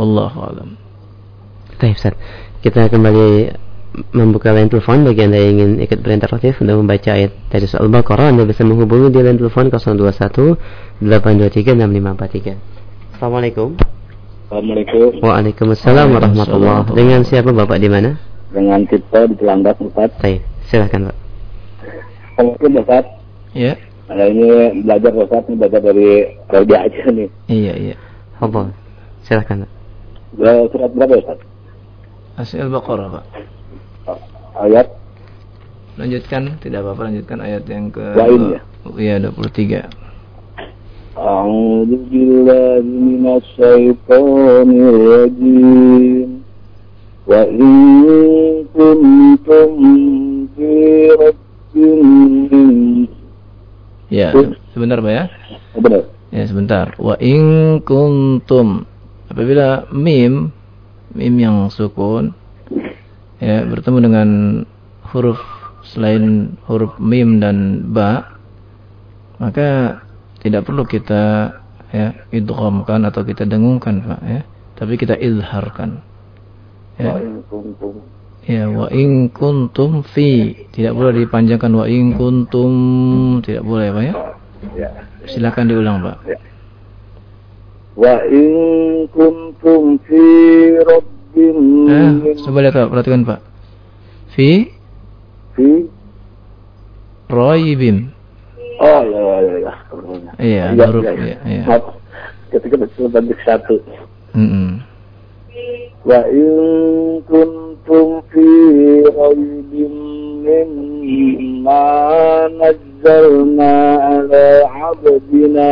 Wallahu 0.01 0.39
alam. 0.41 0.69
Baik, 1.77 2.01
Ustaz. 2.01 2.17
Kita 2.65 2.89
kembali 2.89 3.53
membuka 4.17 4.57
line 4.57 4.73
telepon 4.73 5.05
bagi 5.05 5.21
Anda 5.29 5.37
yang 5.37 5.53
ingin 5.61 5.71
ikut 5.85 6.01
berinteraktif 6.01 6.57
untuk 6.65 6.81
membaca 6.81 7.13
ayat 7.13 7.37
dari 7.53 7.69
soal 7.69 7.93
Al-Baqarah 7.93 8.33
Anda 8.33 8.49
bisa 8.49 8.65
menghubungi 8.65 9.13
di 9.13 9.21
line 9.21 9.37
telepon 9.37 9.69
021 9.69 11.05
823 11.05 11.77
6543 11.77 13.21
Assalamualaikum 13.21 13.77
Assalamualaikum 14.49 15.21
Waalaikumsalam 15.21 16.09
warahmatullahi 16.09 16.89
wabarakatuh 16.89 16.97
Dengan 16.97 17.21
siapa 17.29 17.53
Bapak 17.53 17.77
di 17.77 17.89
mana? 17.93 18.32
Dengan 18.53 18.85
kita 18.85 19.33
di 19.33 19.35
Telanggak 19.41 19.81
Ustaz. 19.81 20.13
Baik, 20.21 20.45
silakan 20.69 21.09
Pak. 21.09 21.17
Assalamualaikum 22.37 22.81
Ustaz. 22.85 23.05
Ya. 23.57 23.75
Nah 24.13 24.29
ini 24.29 24.49
belajar 24.85 25.13
Ustaz, 25.17 25.43
ini 25.49 25.57
belajar 25.57 25.81
dari 25.81 26.09
Raudi 26.53 26.75
aja 26.77 27.03
nih. 27.09 27.29
Iya, 27.49 27.75
iya. 27.81 27.97
Apa? 28.45 28.69
Silakan 29.25 29.65
Pak. 29.65 29.73
Surat 30.73 30.91
berapa 30.93 31.15
Ustaz? 31.17 31.39
Asy 32.37 32.61
Al-Baqarah 32.61 33.09
Pak. 33.21 33.25
Ayat? 34.61 34.89
Lanjutkan. 36.01 36.57
Tidak 36.61 36.81
apa-apa 36.81 37.13
lanjutkan 37.13 37.39
ayat 37.45 37.65
yang 37.69 37.93
ke 37.93 38.05
Lain 38.17 38.57
ya? 38.57 38.61
iya 38.97 39.21
23 39.21 39.85
A'udzu 41.13 41.97
billahi 42.09 42.81
minasy 42.81 43.45
syaithanir 43.61 44.97
rajim 44.97 46.32
ya 54.13 54.29
sebentar 54.75 54.99
Pak 54.99 55.13
ya. 55.13 55.25
Benar. 55.79 56.03
Ya 56.35 56.45
sebentar. 56.51 56.87
Wa 56.99 57.15
in 57.23 57.79
kuntum. 57.87 58.85
Apabila 59.31 59.89
mim 59.95 60.53
mim 61.17 61.35
yang 61.41 61.71
sukun 61.73 62.37
ya 63.41 63.65
bertemu 63.65 63.99
dengan 64.05 64.29
huruf 65.13 65.41
selain 65.87 66.57
huruf 66.69 66.97
mim 67.01 67.41
dan 67.41 67.89
ba 67.93 68.37
maka 69.41 70.01
tidak 70.45 70.69
perlu 70.69 70.85
kita 70.85 71.55
ya 71.93 72.13
idghamkan 72.35 73.09
atau 73.09 73.25
kita 73.25 73.47
dengungkan 73.49 74.05
Pak 74.05 74.21
ya. 74.27 74.41
Tapi 74.77 74.99
kita 74.99 75.15
izharkan 75.17 76.12
ya 76.99 77.13
ya 78.43 78.63
wa 78.69 78.87
in 78.91 79.31
kuntum 79.31 80.03
fi 80.03 80.53
tidak 80.75 80.99
boleh 80.99 81.25
dipanjangkan 81.25 81.73
wa 81.73 81.87
in 81.87 82.19
kuntum 82.19 82.73
tidak 83.47 83.63
boleh 83.63 83.89
Pak 83.95 84.03
ya 84.03 84.15
ya 84.75 84.89
silakan 85.31 85.71
diulang 85.71 86.03
Pak 86.03 86.17
ya. 86.27 86.39
wa 87.95 88.15
in 88.27 88.53
kuntum 89.15 89.97
fi 90.05 90.23
rabb 90.83 91.13
Eh, 91.33 92.37
coba 92.45 92.61
lihat 92.61 92.77
Pak, 92.77 92.89
perhatikan 92.93 93.25
Pak. 93.25 93.41
Fi 94.37 94.69
fi 95.57 95.69
Roibim. 97.33 98.13
Oh 98.77 99.01
ya 99.01 99.21
ya 99.41 99.55
ya. 99.65 99.73
Iya, 100.37 100.65
ya, 100.77 100.85
huruf 100.93 101.05
ya, 101.09 101.13
ya. 101.17 101.39
iya. 101.49 101.65
Maaf. 101.65 101.97
Ketika 102.53 102.77
betul 102.77 103.09
satu. 103.49 103.81
Mm 104.37 104.49
-mm. 104.49 104.69
Wa 106.03 106.19
in 106.27 107.23
kuntum 107.31 108.27
fi 108.27 108.49
raibin 109.07 109.95
mimma 110.43 111.83
nazzalna 112.59 113.75
ala 114.11 114.47
abdina 114.91 115.71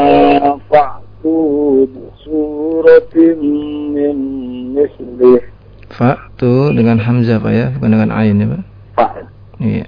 fa'tu 0.71 1.91
suratin 2.23 3.39
min 3.91 4.19
mislih 4.79 5.43
Fa 5.91 6.15
tu 6.39 6.71
dengan 6.79 7.03
hamzah 7.03 7.43
Pak 7.43 7.51
ya, 7.51 7.75
bukan 7.75 7.91
dengan 7.91 8.15
ain 8.15 8.39
ya 8.39 8.47
Pak. 8.47 8.63
fa 8.95 9.07
Iya. 9.59 9.87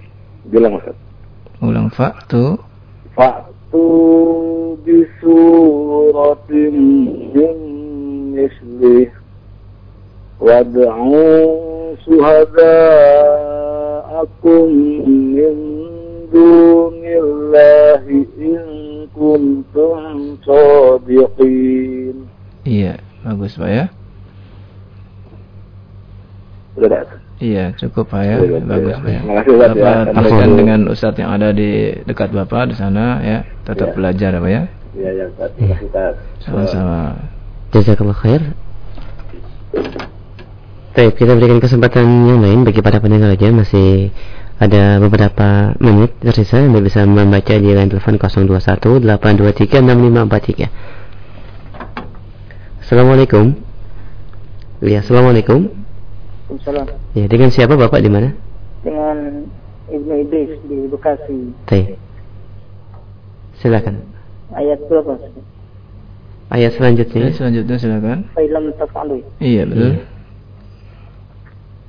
bilang 0.50 0.74
Ustaz 0.74 0.98
Ulang 1.62 1.86
fa 1.94 2.10
tu 2.26 2.58
fa'tu 3.14 3.86
bi 4.82 5.06
wad'u 10.62 11.98
suhada'akum 12.06 14.70
min 15.34 15.56
dunillahi 16.32 18.18
in 18.38 18.62
kuntum 19.10 20.38
sadiqin 20.46 22.14
Iya, 22.62 22.94
bagus 23.26 23.58
Pak 23.58 23.70
ya. 23.74 23.90
Sudah 26.78 26.88
dah. 26.88 27.02
Iya, 27.42 27.74
cukup 27.74 28.06
Pak 28.06 28.22
ya. 28.22 28.38
Iya, 28.38 28.62
Bagus 28.62 28.94
iya. 28.94 29.02
Pak 29.02 29.10
ya. 29.10 29.18
Terima 29.18 29.34
kasih, 29.42 29.50
Ustaz, 29.58 29.74
ya. 29.74 29.82
Bapak 29.82 30.14
Alhamdulillah. 30.14 30.58
dengan 30.62 30.80
ustadz 30.86 31.18
yang 31.18 31.34
ada 31.34 31.50
di 31.50 31.70
dekat 32.06 32.30
Bapak 32.30 32.70
di 32.70 32.78
sana 32.78 33.18
ya. 33.18 33.42
Tetap 33.66 33.90
Iya. 33.90 33.98
belajar 33.98 34.30
ya 34.30 34.38
Pak 34.38 34.46
ya. 34.54 34.62
Ya, 34.94 35.10
ya, 35.10 35.26
Ustaz. 35.26 35.50
Terima 35.58 35.74
kasih, 35.74 35.90
Ustaz. 35.90 36.14
Sama-sama. 36.38 37.18
Jazakallah 37.74 38.14
khair 38.14 38.54
Baik, 40.92 41.16
kita 41.16 41.32
berikan 41.32 41.56
kesempatan 41.56 42.04
yang 42.28 42.44
lain 42.44 42.68
bagi 42.68 42.84
para 42.84 43.00
pendengar 43.00 43.32
aja 43.32 43.48
masih 43.48 44.12
ada 44.60 45.00
beberapa 45.00 45.72
menit 45.80 46.12
tersisa 46.20 46.60
Anda 46.60 46.84
bisa 46.84 47.08
membaca 47.08 47.54
di 47.56 47.64
line 47.72 47.88
telepon 47.88 48.20
021 48.20 49.00
823 49.00 49.80
6543 49.80 50.68
Assalamualaikum 52.84 53.56
Ya, 54.84 55.00
Assalamualaikum 55.00 55.72
Waalaikumsalam. 56.52 56.86
Ya, 57.16 57.24
dengan 57.24 57.48
siapa 57.48 57.72
Bapak 57.72 58.04
di 58.04 58.12
mana? 58.12 58.36
Dengan 58.84 59.48
Ibnu 59.88 60.14
Idris 60.28 60.60
di 60.68 60.92
Bekasi. 60.92 61.56
Baik. 61.72 61.96
Silakan. 63.64 64.04
Ayat 64.52 64.76
berapa? 64.92 65.16
Ayat 66.52 66.68
Ya, 66.68 66.76
selanjutnya. 66.76 67.32
selanjutnya 67.32 67.76
silakan. 67.80 68.28
Fa'ilam 68.36 68.68
taf'alu. 68.76 69.24
Iya, 69.40 69.64
betul. 69.64 70.04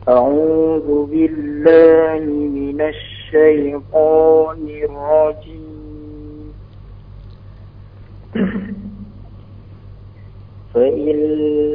أعوذ 0.07 1.05
بالله 1.05 2.19
من 2.27 2.81
الشيطان 2.81 4.67
الرجيم. 4.67 6.53
فإن 10.73 11.15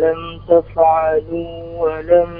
لم 0.00 0.40
تفعلوا 0.48 1.80
ولم 1.80 2.32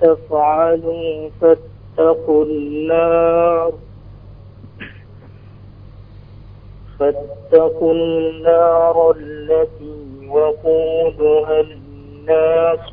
تفعلوا 0.00 1.30
فاتقوا 1.40 2.44
النار 2.44 3.72
فاتقوا 6.98 7.92
النار 7.92 9.14
التي 9.16 10.28
وقودها 10.28 11.60
الناس 11.60 12.92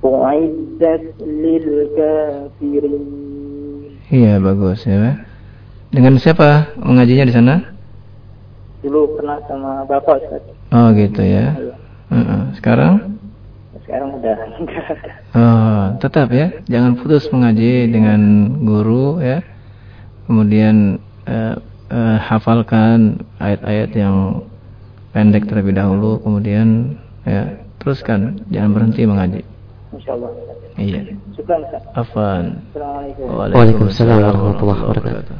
U'iddat 0.00 1.20
lil 1.20 1.92
kafirin. 1.92 3.04
Iya 4.08 4.40
bagus 4.40 4.88
ya. 4.88 5.20
Dengan 5.92 6.16
siapa 6.16 6.72
mengajinya 6.80 7.28
di 7.28 7.34
sana? 7.34 7.54
Dulu 8.80 9.20
pernah 9.20 9.38
sama 9.44 9.84
bapak 9.84 10.24
Ustaz. 10.24 10.42
Oh 10.72 10.88
gitu 10.96 11.20
ya. 11.20 11.52
Uh 12.08 12.16
-uh. 12.16 12.42
Sekarang? 12.56 13.20
Sekarang 13.84 14.16
udah. 14.16 14.36
Oh, 15.30 15.94
tetap 16.02 16.26
ya. 16.34 16.50
Jangan 16.66 16.98
putus 16.98 17.30
mengaji 17.30 17.86
dengan 17.86 18.50
guru 18.66 19.22
ya. 19.22 19.46
Kemudian 20.26 20.98
uh, 21.30 21.54
uh, 21.86 22.18
hafalkan 22.18 23.22
ayat-ayat 23.38 23.94
yang 23.94 24.42
pendek 25.14 25.46
terlebih 25.46 25.74
dahulu 25.74 26.22
kemudian 26.22 26.98
ya 27.26 27.62
teruskan 27.78 28.42
jangan 28.50 28.70
berhenti 28.74 29.02
mengaji. 29.06 29.49
Insyaallah. 29.90 30.30
Iya. 30.78 31.00
Syukran 31.34 31.66
Ustaz. 31.66 31.82
Afan. 31.98 32.62
Waalaikumsalam 33.18 34.22
warahmatullahi 34.22 34.80
wabarakatuh. 34.86 35.36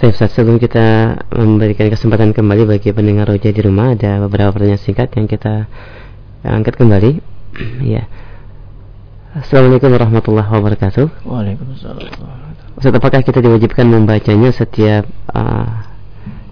Baik, 0.00 0.16
Ustaz, 0.16 0.32
sebelum 0.32 0.56
kita 0.56 1.16
memberikan 1.28 1.92
kesempatan 1.92 2.32
kembali 2.32 2.64
bagi 2.64 2.88
pendengar 2.92 3.28
Roja 3.28 3.52
di 3.52 3.60
rumah, 3.60 3.92
ada 3.92 4.16
beberapa 4.24 4.56
pertanyaan 4.56 4.80
singkat 4.80 5.12
yang 5.12 5.28
kita 5.28 5.68
angkat 6.40 6.80
kembali. 6.80 7.20
ya. 7.84 8.08
Assalamualaikum 9.36 9.92
warahmatullahi 9.92 10.48
wabarakatuh. 10.48 11.28
Waalaikumsalam. 11.28 12.16
Ustaz, 12.80 12.92
apakah 12.96 13.20
kita 13.20 13.44
diwajibkan 13.44 13.84
membacanya 13.88 14.48
setiap 14.52 15.04
uh, 15.36 15.84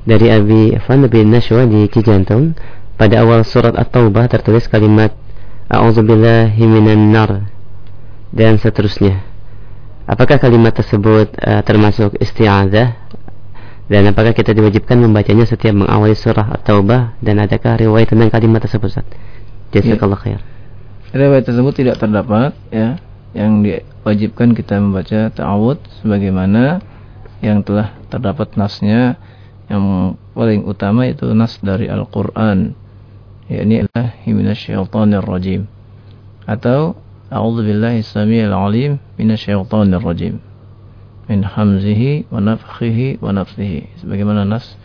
dari 0.05 0.29
Abi 0.29 0.77
Afan 0.77 1.05
bin 1.09 1.33
Nashwa 1.33 1.65
di 1.65 1.89
Cijantung 1.89 2.53
pada 2.99 3.23
awal 3.23 3.47
surat 3.47 3.79
At-Taubah 3.79 4.27
tertulis 4.27 4.67
kalimat 4.67 5.15
A'udzubillahi 5.71 6.67
nar 6.99 7.47
dan 8.35 8.59
seterusnya. 8.59 9.23
Apakah 10.09 10.43
kalimat 10.43 10.75
tersebut 10.75 11.31
uh, 11.39 11.63
termasuk 11.63 12.19
isti'adzah 12.19 12.97
dan 13.89 14.03
apakah 14.11 14.35
kita 14.35 14.53
diwajibkan 14.53 14.99
membacanya 14.99 15.47
setiap 15.47 15.79
mengawali 15.79 16.19
surah 16.19 16.59
At-Taubah 16.59 17.23
dan 17.23 17.39
adakah 17.39 17.79
riwayat 17.79 18.11
tentang 18.11 18.35
kalimat 18.35 18.61
tersebut 18.61 18.89
Ustaz? 18.91 19.07
Jazakallah 19.71 20.19
khair. 20.19 20.41
Riwayat 21.15 21.45
tersebut 21.47 21.73
tidak 21.79 22.03
terdapat 22.03 22.53
ya 22.75 22.99
yang 23.37 23.63
diwajibkan 23.63 24.57
kita 24.57 24.81
membaca 24.81 25.29
ta'awud 25.31 25.79
sebagaimana 26.03 26.81
yang 27.45 27.63
telah 27.63 27.95
terdapat 28.11 28.57
nasnya 28.59 29.21
yang 29.69 30.17
paling 30.33 30.65
utama 30.65 31.05
itu 31.05 31.29
nas 31.37 31.61
dari 31.61 31.93
Al-Qur'an 31.93 32.88
yakni 33.49 33.85
minasyaitonir 34.29 35.25
rajim 35.25 35.67
atau 36.45 36.97
a'udzu 37.33 37.65
billahi 37.65 38.05
samil 38.05 38.53
alim 38.53 39.01
minasyaitonir 39.17 40.01
rajim 40.01 40.41
min 41.29 41.45
hamzihi 41.45 42.29
wa 42.33 42.41
nafthihi 42.41 43.21
wa 43.21 43.33
nafthihi 43.33 44.01
sebagaimana 44.01 44.49
nas 44.49 44.77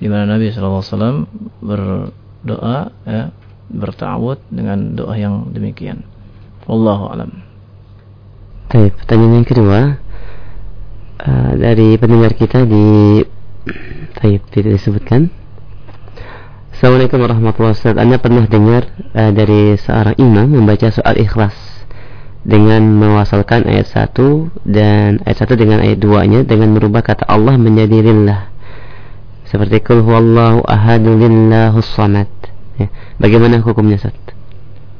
di 0.00 0.08
mana 0.08 0.36
Nabi 0.36 0.52
wasallam 0.52 1.28
berdoa 1.64 2.92
ya 3.08 3.32
bertawud 3.66 4.38
dengan 4.52 4.94
doa 4.94 5.16
yang 5.18 5.50
demikian. 5.50 6.06
Wallahu 6.70 7.10
alam. 7.10 7.30
Baik, 8.70 8.94
pertanyaan 9.02 9.42
yang 9.42 9.48
kedua 9.48 9.78
uh, 11.22 11.52
dari 11.58 11.98
pendengar 11.98 12.34
kita 12.38 12.62
di 12.62 12.86
Baik, 14.16 14.46
tidak 14.54 14.78
disebutkan. 14.78 15.28
Assalamualaikum 16.76 17.24
warahmatullahi 17.24 17.72
wabarakatuh. 17.72 18.04
Anda 18.04 18.16
pernah 18.20 18.44
dengar 18.44 18.92
uh, 19.16 19.32
dari 19.32 19.80
seorang 19.80 20.12
imam 20.20 20.60
membaca 20.60 20.92
soal 20.92 21.16
ikhlas 21.16 21.56
dengan 22.44 22.84
mewasalkan 23.00 23.64
ayat 23.64 23.88
1 24.12 24.12
dan 24.68 25.16
ayat 25.24 25.38
1 25.40 25.56
dengan 25.56 25.80
ayat 25.80 25.96
2-nya 26.04 26.44
dengan 26.44 26.76
merubah 26.76 27.00
kata 27.00 27.24
Allah 27.32 27.56
menjadi 27.56 28.04
lillah. 28.04 28.52
Seperti 29.48 29.80
kul 29.80 30.04
huwallahu 30.04 30.68
ahadu 30.68 31.16
lillahus 31.16 31.88
samad. 31.96 32.28
Ya. 32.76 32.92
Bagaimana 33.16 33.56
hukumnya 33.64 33.96
Ustaz? 33.96 34.12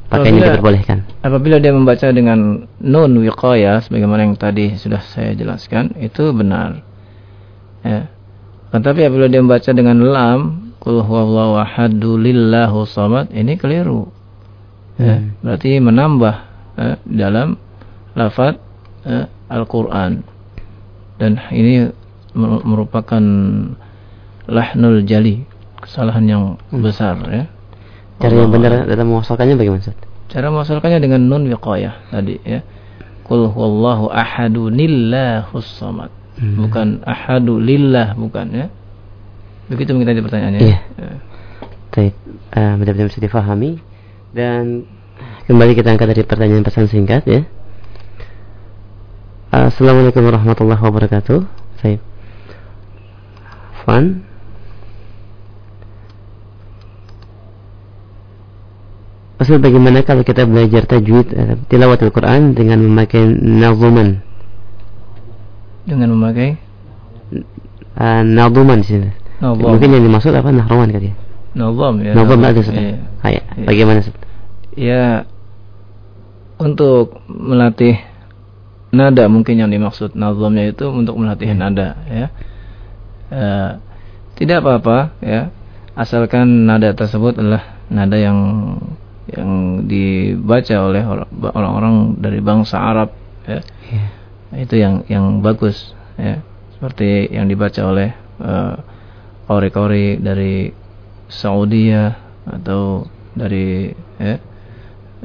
Pakainya 0.09 0.57
diperbolehkan. 0.57 1.05
Apabila 1.21 1.61
dia 1.61 1.77
membaca 1.77 2.09
dengan 2.09 2.65
nun 2.81 3.11
wiqaya 3.21 3.85
sebagaimana 3.85 4.25
yang 4.25 4.33
tadi 4.33 4.73
sudah 4.81 5.05
saya 5.13 5.37
jelaskan, 5.37 5.93
itu 6.01 6.33
benar. 6.33 6.81
Ya. 7.85 8.09
Tetapi 8.73 9.13
apabila 9.13 9.29
dia 9.29 9.45
membaca 9.45 9.69
dengan 9.69 10.01
lam, 10.01 10.66
kul 10.87 11.03
huwallahu 11.03 11.59
ahadu 11.59 12.15
lillahu 12.15 12.87
samad, 12.87 13.27
ini 13.35 13.59
keliru. 13.59 14.07
Ya. 14.95 15.19
Hmm. 15.19 15.35
Berarti 15.43 15.83
menambah 15.83 16.35
ya, 16.79 16.95
dalam 17.03 17.59
lafaz 18.15 18.55
ya, 19.03 19.27
Al-Qur'an. 19.51 20.23
Dan 21.19 21.43
ini 21.51 21.91
merupakan 22.63 23.19
lahnul 24.47 25.03
jali, 25.03 25.43
kesalahan 25.83 26.23
yang 26.23 26.43
hmm. 26.71 26.79
besar 26.79 27.19
ya. 27.27 27.51
Cara 28.23 28.47
yang 28.47 28.49
benar 28.55 28.87
dalam 28.87 29.11
mewafalkannya 29.11 29.59
bagaimana 29.59 29.83
Ustaz? 29.83 29.99
Cara 30.31 30.47
mewafalkannya 30.55 31.03
dengan 31.03 31.27
nun 31.27 31.51
wiqayah 31.51 32.15
tadi 32.15 32.39
ya. 32.47 32.63
Qul 33.27 33.51
huwallahu 33.51 34.07
ahadu 34.07 34.71
lillahus 34.71 35.67
samad. 35.67 36.15
Hmm. 36.39 36.63
Bukan 36.63 36.87
ahadu 37.03 37.59
lillah 37.59 38.15
bukan 38.15 38.47
ya. 38.55 38.65
Begitu 39.67 39.91
mungkin 39.91 40.09
tadi 40.15 40.21
pertanyaannya. 40.23 40.61
Iya. 40.63 40.79
Ya. 40.79 41.11
Baik, 41.91 42.13
uh, 42.53 42.73
mudah-mudahan 42.77 43.09
bisa 43.09 43.25
difahami 43.25 43.81
dan 44.29 44.85
kembali 45.49 45.73
kita 45.73 45.89
angkat 45.89 46.13
dari 46.13 46.23
pertanyaan 46.23 46.61
pesan 46.61 46.85
singkat 46.85 47.25
ya. 47.25 47.41
Assalamualaikum 49.49 50.21
warahmatullahi 50.21 50.77
wabarakatuh. 50.77 51.39
Saya 51.81 51.97
Fan 53.81 54.21
Maksud 59.37 59.61
bagaimana 59.61 60.01
kalau 60.01 60.21
kita 60.21 60.45
belajar 60.45 60.85
tajwid 60.85 61.33
uh, 61.33 61.57
tilawat 61.65 62.01
Al-Quran 62.05 62.53
dengan 62.53 62.77
memakai 62.85 63.25
nazuman? 63.41 64.21
Dengan 65.89 66.13
memakai 66.13 66.61
uh, 67.97 68.21
nazuman 68.21 68.85
di 68.85 69.01
sini. 69.41 69.69
Mungkin 69.69 69.89
yang 69.93 70.03
dimaksud 70.09 70.33
apa 70.33 70.49
nahrawan 70.49 70.89
kali 70.89 71.13
ya? 71.13 71.15
Nazam 71.57 71.95
ya. 72.01 72.13
Nazam 72.13 72.39
ada 72.41 72.61
Iya. 72.61 72.95
Ya. 73.25 73.41
Bagaimana 73.65 73.97
Ustaz? 74.01 74.15
Ya 74.77 75.25
untuk 76.57 77.21
melatih 77.29 78.01
nada 78.89 79.29
mungkin 79.29 79.61
yang 79.61 79.69
dimaksud 79.69 80.17
nazamnya 80.17 80.73
itu 80.73 80.89
untuk 80.89 81.17
melatih 81.17 81.53
hmm. 81.53 81.59
nada 81.59 81.87
ya. 82.09 82.27
Uh, 83.27 83.71
tidak 84.39 84.63
apa-apa 84.63 85.17
ya 85.19 85.51
asalkan 85.97 86.69
nada 86.69 86.93
tersebut 86.95 87.35
adalah 87.41 87.83
nada 87.91 88.15
yang 88.15 88.39
yang 89.27 89.83
dibaca 89.83 90.87
oleh 90.87 91.03
orang-orang 91.51 92.15
dari 92.17 92.39
bangsa 92.39 92.79
Arab 92.79 93.11
ya. 93.43 93.59
Yeah. 93.91 94.07
Itu 94.63 94.75
yang 94.79 95.03
yang 95.11 95.43
bagus 95.43 95.91
ya. 96.15 96.39
Seperti 96.77 97.33
yang 97.33 97.49
dibaca 97.49 97.81
oleh 97.83 98.13
kori-kori 99.47 100.19
dari 100.19 100.69
Saudi 101.31 101.91
atau 102.47 103.07
dari 103.31 103.91
ya, 104.19 104.35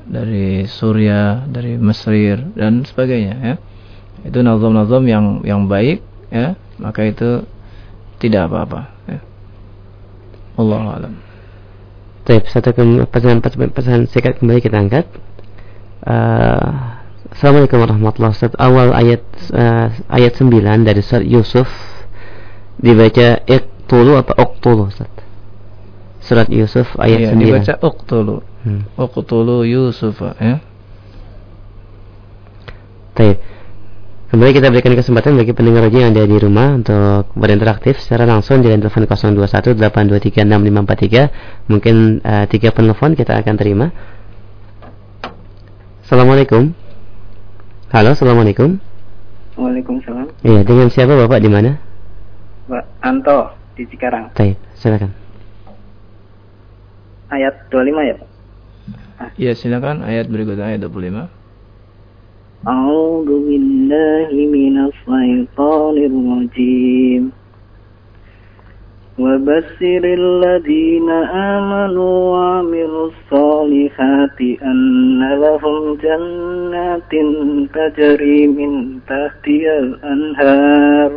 dari 0.06 0.64
Suria, 0.70 1.42
dari 1.46 1.74
Mesir 1.76 2.38
dan 2.54 2.86
sebagainya 2.86 3.34
ya. 3.42 3.54
Itu 4.22 4.38
nazam-nazam 4.46 5.02
yang 5.10 5.26
yang 5.42 5.66
baik 5.66 6.00
ya, 6.30 6.54
maka 6.78 7.02
itu 7.02 7.42
tidak 8.22 8.46
apa-apa 8.48 8.80
ya. 9.10 9.20
Allah 10.54 10.80
alam. 11.02 11.14
Baik, 12.22 12.46
satu 12.46 12.70
pesan, 13.10 13.42
pesan 13.74 14.06
singkat 14.06 14.38
kembali 14.38 14.62
kita 14.62 14.78
angkat. 14.78 15.10
Uh, 16.06 17.02
Assalamualaikum 17.32 17.82
warahmatullahi 17.82 18.30
wabarakatuh. 18.30 18.60
Awal 18.60 18.88
ayat 18.94 19.24
uh, 19.56 19.88
ayat 20.06 20.32
9 20.38 20.86
dari 20.86 21.00
surat 21.02 21.26
Yusuf 21.26 21.66
dibaca 22.78 23.40
iqtulu 23.82 24.14
apa 24.14 24.32
uqtulu 24.38 24.88
Ustaz? 24.88 25.10
Surat 26.22 26.46
Yusuf 26.48 26.86
ayat 27.02 27.18
iya, 27.18 27.34
9. 27.34 27.42
dibaca 27.42 27.74
uqtulu. 27.82 28.46
Hmm. 28.62 28.86
Uqtulu 28.94 29.66
Yusuf 29.66 30.22
ya. 30.22 30.62
Baik. 33.12 33.42
Kembali 34.32 34.56
kita 34.56 34.72
berikan 34.72 34.96
kesempatan 34.96 35.36
bagi 35.36 35.52
pendengar 35.52 35.92
yang 35.92 36.16
ada 36.16 36.24
di 36.24 36.38
rumah 36.40 36.72
untuk 36.80 37.28
berinteraktif 37.36 38.00
secara 38.00 38.24
langsung 38.24 38.64
di 38.64 38.72
telepon 38.72 39.04
0218236543. 39.76 41.68
Mungkin 41.68 42.24
uh, 42.24 42.48
tiga 42.48 42.72
penelpon 42.72 43.12
kita 43.12 43.36
akan 43.36 43.54
terima. 43.60 43.92
Assalamualaikum. 46.00 46.72
Halo, 47.92 48.16
assalamualaikum. 48.16 48.80
Waalaikumsalam. 49.60 50.32
Iya, 50.40 50.64
dengan 50.64 50.88
siapa 50.88 51.12
bapak 51.12 51.44
di 51.44 51.52
mana? 51.52 51.76
Pak 52.72 53.04
Anto 53.04 53.61
di 53.75 53.83
Cikarang. 53.85 54.33
Baik, 54.33 54.57
silakan. 54.79 55.11
Ayat 57.27 57.67
25 57.69 58.09
ya 58.09 58.15
Pak? 58.17 58.29
Iya, 59.38 59.51
silakan 59.57 60.05
ayat 60.05 60.29
berikutnya 60.29 60.71
ayat 60.73 60.85
25. 60.85 61.27
أعوذ 62.67 63.29
بالله 63.47 64.29
من 64.33 64.75
الشيطان 64.89 65.95
الرجيم 66.09 67.23
وبشر 69.19 70.03
الذين 70.21 71.09
آمنوا 71.53 72.17
وعملوا 72.33 73.05
الصالحات 73.13 74.39
أن 74.41 75.21
لهم 75.43 75.77
جنات 76.05 77.13
تجري 77.73 78.39
من 78.47 78.71
تحتها 79.07 79.79
الأنهار 79.79 81.11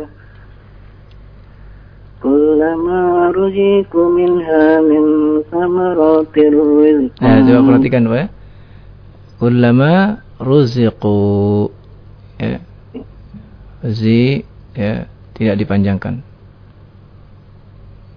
Kullama 2.26 3.30
ruziku 3.30 4.10
minha 4.10 4.82
min 4.82 5.38
samaratir 5.46 6.50
rizqan. 6.50 7.22
Ya, 7.22 7.38
nah, 7.38 7.46
coba 7.46 7.60
perhatikan 7.70 8.10
Pak 8.10 8.18
ya. 8.18 8.26
Kullama 9.38 9.92
ruziku 10.42 11.18
ya. 12.42 12.58
Zi 13.86 14.42
ya 14.74 15.06
tidak 15.38 15.54
dipanjangkan. 15.62 16.26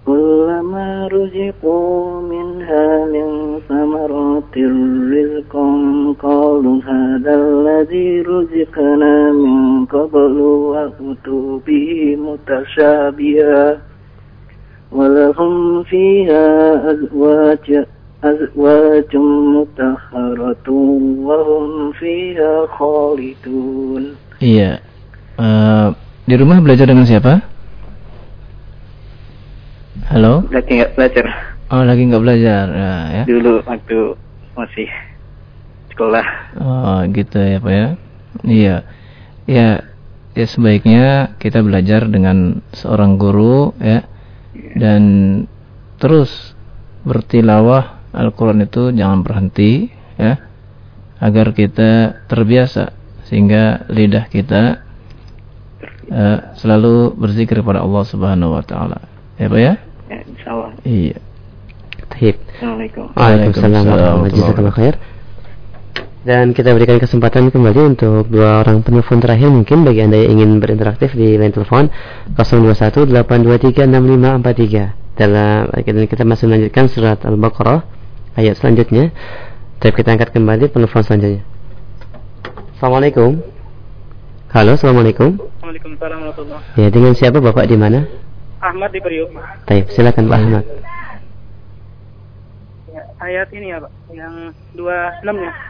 Kullama 0.02 1.06
ruziku 1.14 1.78
minha 2.26 3.06
min 3.14 3.62
samaratir 3.70 4.74
rizqan 5.06 6.18
qalu 6.18 6.82
hadzal 6.82 7.62
ladzi 7.62 8.26
ruziqana 8.26 9.30
min 9.38 9.86
qablu 9.86 10.74
wa 10.74 10.90
utubihi 10.98 12.18
mutasyabiha. 12.18 13.89
ولهم 14.91 15.83
فيها 15.83 16.47
أزواج 16.91 17.67
أزواج 18.23 19.11
مطهرة 19.55 20.67
وهم 21.27 21.91
فيها 21.91 22.53
خالدون 22.77 24.03
Iya. 24.35 24.83
Uh, 25.39 25.95
di 26.27 26.35
rumah 26.35 26.59
belajar 26.59 26.91
dengan 26.91 27.07
siapa? 27.07 27.39
Halo? 30.11 30.43
Lagi 30.51 30.71
nggak 30.75 30.93
belajar. 30.95 31.25
Oh, 31.71 31.83
lagi 31.87 32.03
nggak 32.03 32.23
belajar. 32.23 32.65
Ya, 32.67 32.93
ya. 33.09 33.23
Dulu 33.25 33.63
waktu 33.63 33.99
masih 34.59 34.89
sekolah. 35.91 36.27
Oh, 36.59 36.99
gitu 37.15 37.39
ya, 37.39 37.57
Pak 37.63 37.73
ya. 37.73 37.87
Iya. 38.43 38.75
Ya, 39.47 39.67
ya 40.35 40.45
sebaiknya 40.45 41.35
kita 41.39 41.63
belajar 41.63 42.11
dengan 42.11 42.59
seorang 42.75 43.15
guru 43.15 43.71
ya. 43.79 44.03
dan 44.76 45.02
terus 46.00 46.54
bertilawah 47.02 48.00
Al-Qur'an 48.10 48.62
itu 48.62 48.90
jangan 48.94 49.22
berhenti 49.22 49.90
ya. 50.18 50.38
Agar 51.20 51.52
kita 51.52 52.24
terbiasa 52.26 52.96
sehingga 53.28 53.86
lidah 53.92 54.26
kita 54.26 54.82
uh, 56.10 56.38
selalu 56.56 57.14
berzikir 57.14 57.60
kepada 57.60 57.84
Allah 57.84 58.04
Subhanahu 58.08 58.56
wa 58.56 58.64
taala. 58.64 59.04
Ya, 59.36 59.46
Pak 59.46 59.60
ya? 59.60 59.74
Ya, 60.10 60.18
insyaallah. 60.26 60.70
Iya. 60.82 61.18
Assalamualaikum. 62.20 63.04
Waalaikumsalam 63.16 63.84
warahmatullahi 63.86 64.52
wabarakatuh. 64.52 65.09
Dan 66.20 66.52
kita 66.52 66.76
berikan 66.76 67.00
kesempatan 67.00 67.48
kembali 67.48 67.96
untuk 67.96 68.28
dua 68.28 68.60
orang 68.60 68.84
penelpon 68.84 69.24
terakhir 69.24 69.48
mungkin 69.48 69.88
bagi 69.88 70.04
Anda 70.04 70.20
yang 70.20 70.36
ingin 70.36 70.60
berinteraktif 70.60 71.16
di 71.16 71.40
line 71.40 71.48
telepon 71.48 71.88
0218236543. 72.36 75.16
Dalam 75.16 75.72
dan 75.72 76.04
kita 76.04 76.28
masih 76.28 76.44
melanjutkan 76.48 76.88
surat 76.92 77.24
Al-Baqarah 77.24 77.88
ayat 78.36 78.52
selanjutnya. 78.60 79.16
Tapi 79.80 79.96
kita 79.96 80.12
angkat 80.12 80.36
kembali 80.36 80.68
penelpon 80.68 81.00
selanjutnya. 81.00 81.40
Assalamualaikum. 82.76 83.40
Halo, 84.52 84.76
assalamualaikum. 84.76 85.40
Waalaikumsalam 85.64 86.20
warahmatullahi 86.20 86.76
Ya, 86.76 86.92
dengan 86.92 87.16
siapa 87.16 87.40
Bapak 87.40 87.64
di 87.64 87.80
mana? 87.80 88.04
Ahmad 88.60 88.92
di 88.92 89.00
Priuk. 89.00 89.32
Baik, 89.64 89.88
silakan 89.88 90.28
Pak 90.28 90.36
Ahmad. 90.36 90.68
Ya, 92.92 93.08
ayat 93.24 93.48
ini 93.56 93.72
ya 93.72 93.80
Pak, 93.80 93.92
yang 94.12 94.52
26 94.76 95.48
ya. 95.48 95.69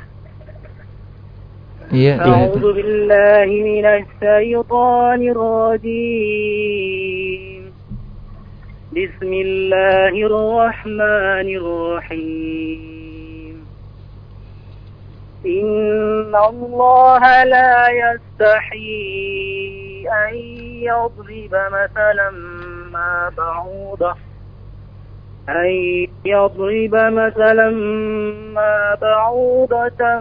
أعوذ 1.88 2.72
بالله 2.72 3.44
من 3.44 3.86
الشيطان 3.86 5.28
الرجيم. 5.28 6.60
بسم 8.92 9.32
الله 9.32 10.26
الرحمن 10.26 11.48
الرحيم. 11.56 12.80
إن 15.46 16.34
الله 16.48 17.44
لا 17.44 17.88
يستحي 17.88 18.90
أن 20.28 20.34
يضرب 20.82 21.54
مثلا 21.72 22.30
ما 22.92 23.32
بعوضة. 23.38 24.14
أن 25.48 26.06
يضرب 26.24 26.94
مثلا 26.94 27.70
ما 28.54 28.96
بعوضة 29.02 30.20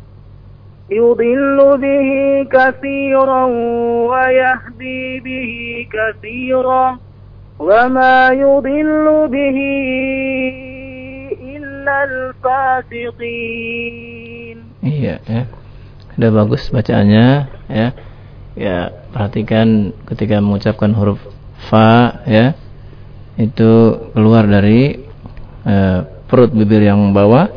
يضل 0.90 1.58
به 1.82 2.08
كثيرا 2.46 3.44
ويهدي 4.10 5.20
به 5.20 5.52
كثيرا 5.90 6.98
وما 7.58 8.28
يضل 8.30 9.28
به 9.28 9.58
إلا 11.56 11.96
الفاسقين 13.06 13.76
Iya, 14.86 15.18
ya. 15.26 15.50
Sudah 16.14 16.30
bagus 16.30 16.70
bacaannya, 16.70 17.26
ya. 17.66 17.90
Ya, 18.54 18.94
perhatikan 19.10 19.90
ketika 20.06 20.38
mengucapkan 20.38 20.94
huruf 20.94 21.18
fa, 21.66 22.22
ya. 22.22 22.54
Itu 23.34 23.98
keluar 24.14 24.46
dari 24.46 25.02
eh, 25.66 25.98
perut 26.30 26.54
bibir 26.54 26.86
yang 26.86 27.10
bawah, 27.10 27.50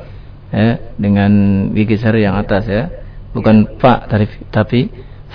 ya, 0.50 0.82
dengan 0.98 1.70
gigi 1.78 2.02
sari 2.02 2.26
yang 2.26 2.34
atas, 2.42 2.66
ya. 2.66 2.90
Bukan 3.35 3.77
fa 3.83 4.07
tapi 4.07 4.31
tapi 4.49 4.81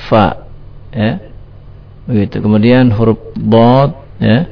fa, 0.10 0.48
ya. 0.96 1.20
Begitu. 2.08 2.40
Kemudian 2.40 2.90
huruf 2.96 3.20
bod, 3.36 3.94
ya. 4.18 4.48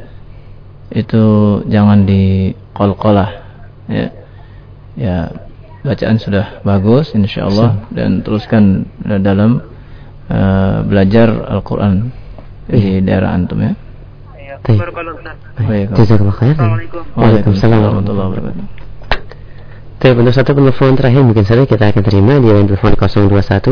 Itu 0.92 1.24
jangan 1.72 2.04
diqalqalah, 2.04 3.30
ya. 3.88 4.08
Ya, 4.98 5.30
bacaan 5.86 6.18
sudah 6.18 6.60
bagus 6.66 7.14
insyaallah 7.14 7.94
dan 7.94 8.26
teruskan 8.26 8.90
dalam 9.00 9.62
uh, 10.28 10.82
belajar 10.84 11.30
Al-Qur'an 11.54 12.12
di 12.68 13.00
daerah 13.06 13.32
antum 13.38 13.62
ya. 13.64 13.78
Baik. 14.66 14.84
Baik. 15.64 15.88
Jazakallah 15.96 16.36
khair. 16.36 16.56
Assalamualaikum. 16.58 17.02
Waalaikumsalam 17.16 17.78
warahmatullahi 17.78 18.28
wabarakatuh. 18.28 18.77
Baik, 19.98 20.14
untuk 20.14 20.30
satu 20.30 20.54
penelpon 20.54 20.94
terakhir 20.94 21.26
mungkin 21.26 21.42
saja 21.42 21.66
kita 21.66 21.90
akan 21.90 22.06
terima 22.06 22.38
di 22.38 22.54
line 22.54 22.70
telepon 22.70 22.94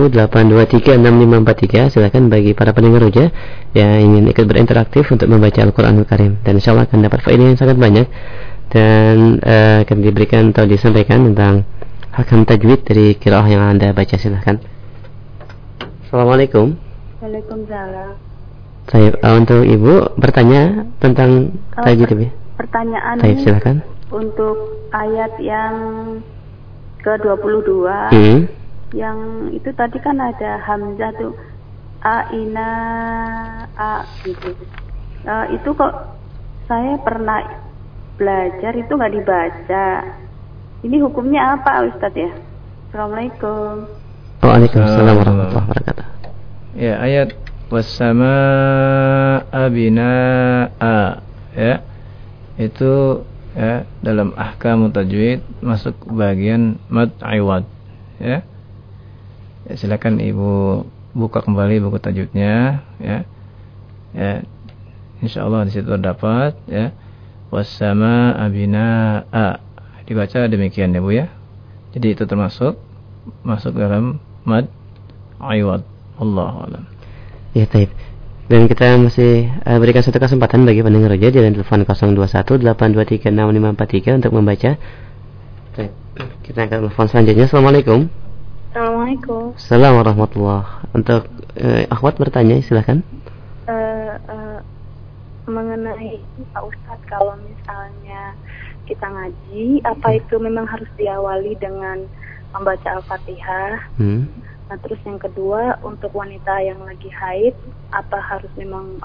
0218236543. 0.10 1.94
Silakan 1.94 2.34
bagi 2.34 2.58
para 2.58 2.74
pendengar 2.74 3.06
Roja 3.06 3.30
yang 3.78 4.02
ingin 4.02 4.34
ikut 4.34 4.42
berinteraksi 4.50 5.06
untuk 5.06 5.30
membaca 5.30 5.62
Al-Qur'anul 5.62 6.10
Karim 6.10 6.42
dan 6.42 6.58
insya 6.58 6.74
Allah 6.74 6.90
akan 6.90 7.06
dapat 7.06 7.22
faedah 7.22 7.46
yang 7.54 7.60
sangat 7.62 7.78
banyak 7.78 8.10
dan 8.74 9.38
uh, 9.38 9.86
akan 9.86 9.98
diberikan 10.02 10.50
atau 10.50 10.66
disampaikan 10.66 11.30
tentang 11.30 11.62
hakam 12.10 12.42
tajwid 12.42 12.82
dari 12.82 13.14
kiraah 13.22 13.46
yang 13.46 13.62
Anda 13.62 13.94
baca 13.94 14.18
silahkan. 14.18 14.58
Assalamualaikum. 16.10 16.74
Waalaikumsalam. 17.22 18.18
Saya 18.90 19.14
uh, 19.14 19.38
untuk 19.38 19.62
Ibu 19.62 20.18
bertanya 20.18 20.90
tentang 20.98 21.54
Oh, 21.78 21.86
tajwid 21.86 22.18
Ibu. 22.18 22.34
Pertanyaan 22.58 23.22
ini 23.22 23.46
silakan. 23.46 23.95
Untuk 24.14 24.86
ayat 24.94 25.34
yang 25.42 25.76
ke-22 27.02 27.70
Hmm. 28.14 28.40
yang 28.94 29.20
itu 29.54 29.70
tadi 29.74 29.98
kan 30.02 30.18
ada 30.18 30.62
hamzah 30.62 31.12
tuh 31.18 31.34
a 32.06 32.30
ina 32.34 32.70
a 33.74 34.06
gitu. 34.22 34.54
Eh, 35.26 35.46
itu 35.58 35.70
kok 35.74 35.94
saya 36.70 36.98
pernah 37.02 37.42
belajar 38.18 38.74
itu 38.78 38.92
nggak 38.94 39.14
dibaca. 39.14 39.88
Ini 40.86 41.02
hukumnya 41.02 41.58
apa 41.58 41.90
Ustadz 41.90 42.18
ya? 42.18 42.30
Assalamualaikum. 42.90 43.90
Waalaikumsalam 44.46 45.16
warahmatullahi 45.18 45.66
wabarakatuh. 45.66 46.06
Ya, 46.78 47.02
ayat 47.02 47.34
wassama'a 47.74 49.62
binaa'a 49.74 50.98
ya. 51.58 51.82
Itu 52.62 53.26
ya 53.56 53.88
dalam 54.04 54.36
ahkam 54.36 54.92
tajwid 54.92 55.40
masuk 55.64 55.96
bagian 56.12 56.76
mad 56.92 57.16
iwad 57.24 57.64
ya. 58.20 58.44
ya. 59.66 59.74
Silakan 59.80 60.20
Ibu 60.20 60.84
buka 61.16 61.42
kembali 61.42 61.80
buku 61.80 61.98
tajwidnya 61.98 62.84
ya. 63.00 63.24
Ya. 64.12 64.44
Insyaallah 65.24 65.66
di 65.66 65.72
situ 65.72 65.88
terdapat 65.88 66.60
ya. 66.68 66.92
Wassama'a 67.50 68.46
binaa'a. 68.52 69.64
Dibaca 70.06 70.46
demikian 70.46 70.94
ya 70.94 71.02
Bu 71.02 71.16
ya. 71.16 71.32
Jadi 71.96 72.14
itu 72.14 72.24
termasuk 72.28 72.76
masuk 73.42 73.74
dalam 73.80 74.20
mad 74.44 74.68
iwad. 75.40 75.82
Allahu 76.20 76.58
a'lam. 76.68 76.84
Ya, 77.56 77.66
taib. 77.66 77.90
Dan 78.46 78.70
kita 78.70 78.94
masih 79.02 79.50
uh, 79.66 79.82
berikan 79.82 80.06
satu 80.06 80.22
kesempatan 80.22 80.70
bagi 80.70 80.86
pendengar 80.86 81.18
Roja 81.18 81.34
di 81.34 81.42
telepon 81.42 81.82
0218236543 81.82 84.22
untuk 84.22 84.38
membaca. 84.38 84.78
Taib. 85.74 85.90
Kita 86.46 86.70
akan 86.70 86.78
telepon 86.86 87.06
selanjutnya. 87.10 87.50
Assalamualaikum. 87.50 88.06
Assalamualaikum. 88.70 89.58
Assalamualaikum 89.58 89.98
warahmatullahi 89.98 90.94
Untuk 90.94 91.26
eh, 91.58 91.90
akhwat 91.90 92.22
bertanya 92.22 92.62
silahkan. 92.62 93.02
Eh, 93.66 94.14
eh, 94.14 94.58
mengenai 95.50 96.22
Pak 96.54 96.70
Ustadz 96.70 97.02
kalau 97.10 97.34
misalnya 97.42 98.38
kita 98.86 99.10
ngaji, 99.10 99.82
apa 99.90 100.08
Hmm. 100.14 100.22
itu 100.22 100.36
memang 100.38 100.70
harus 100.70 100.90
diawali 100.94 101.58
dengan 101.58 102.06
membaca 102.54 102.94
Al-Fatihah? 102.94 103.90
Hmm. 103.98 104.30
Nah, 104.66 104.78
terus 104.82 104.98
yang 105.06 105.22
kedua 105.22 105.78
untuk 105.86 106.10
wanita 106.10 106.58
yang 106.66 106.82
lagi 106.82 107.06
haid, 107.06 107.54
apa 107.94 108.18
harus 108.18 108.50
memang 108.58 108.98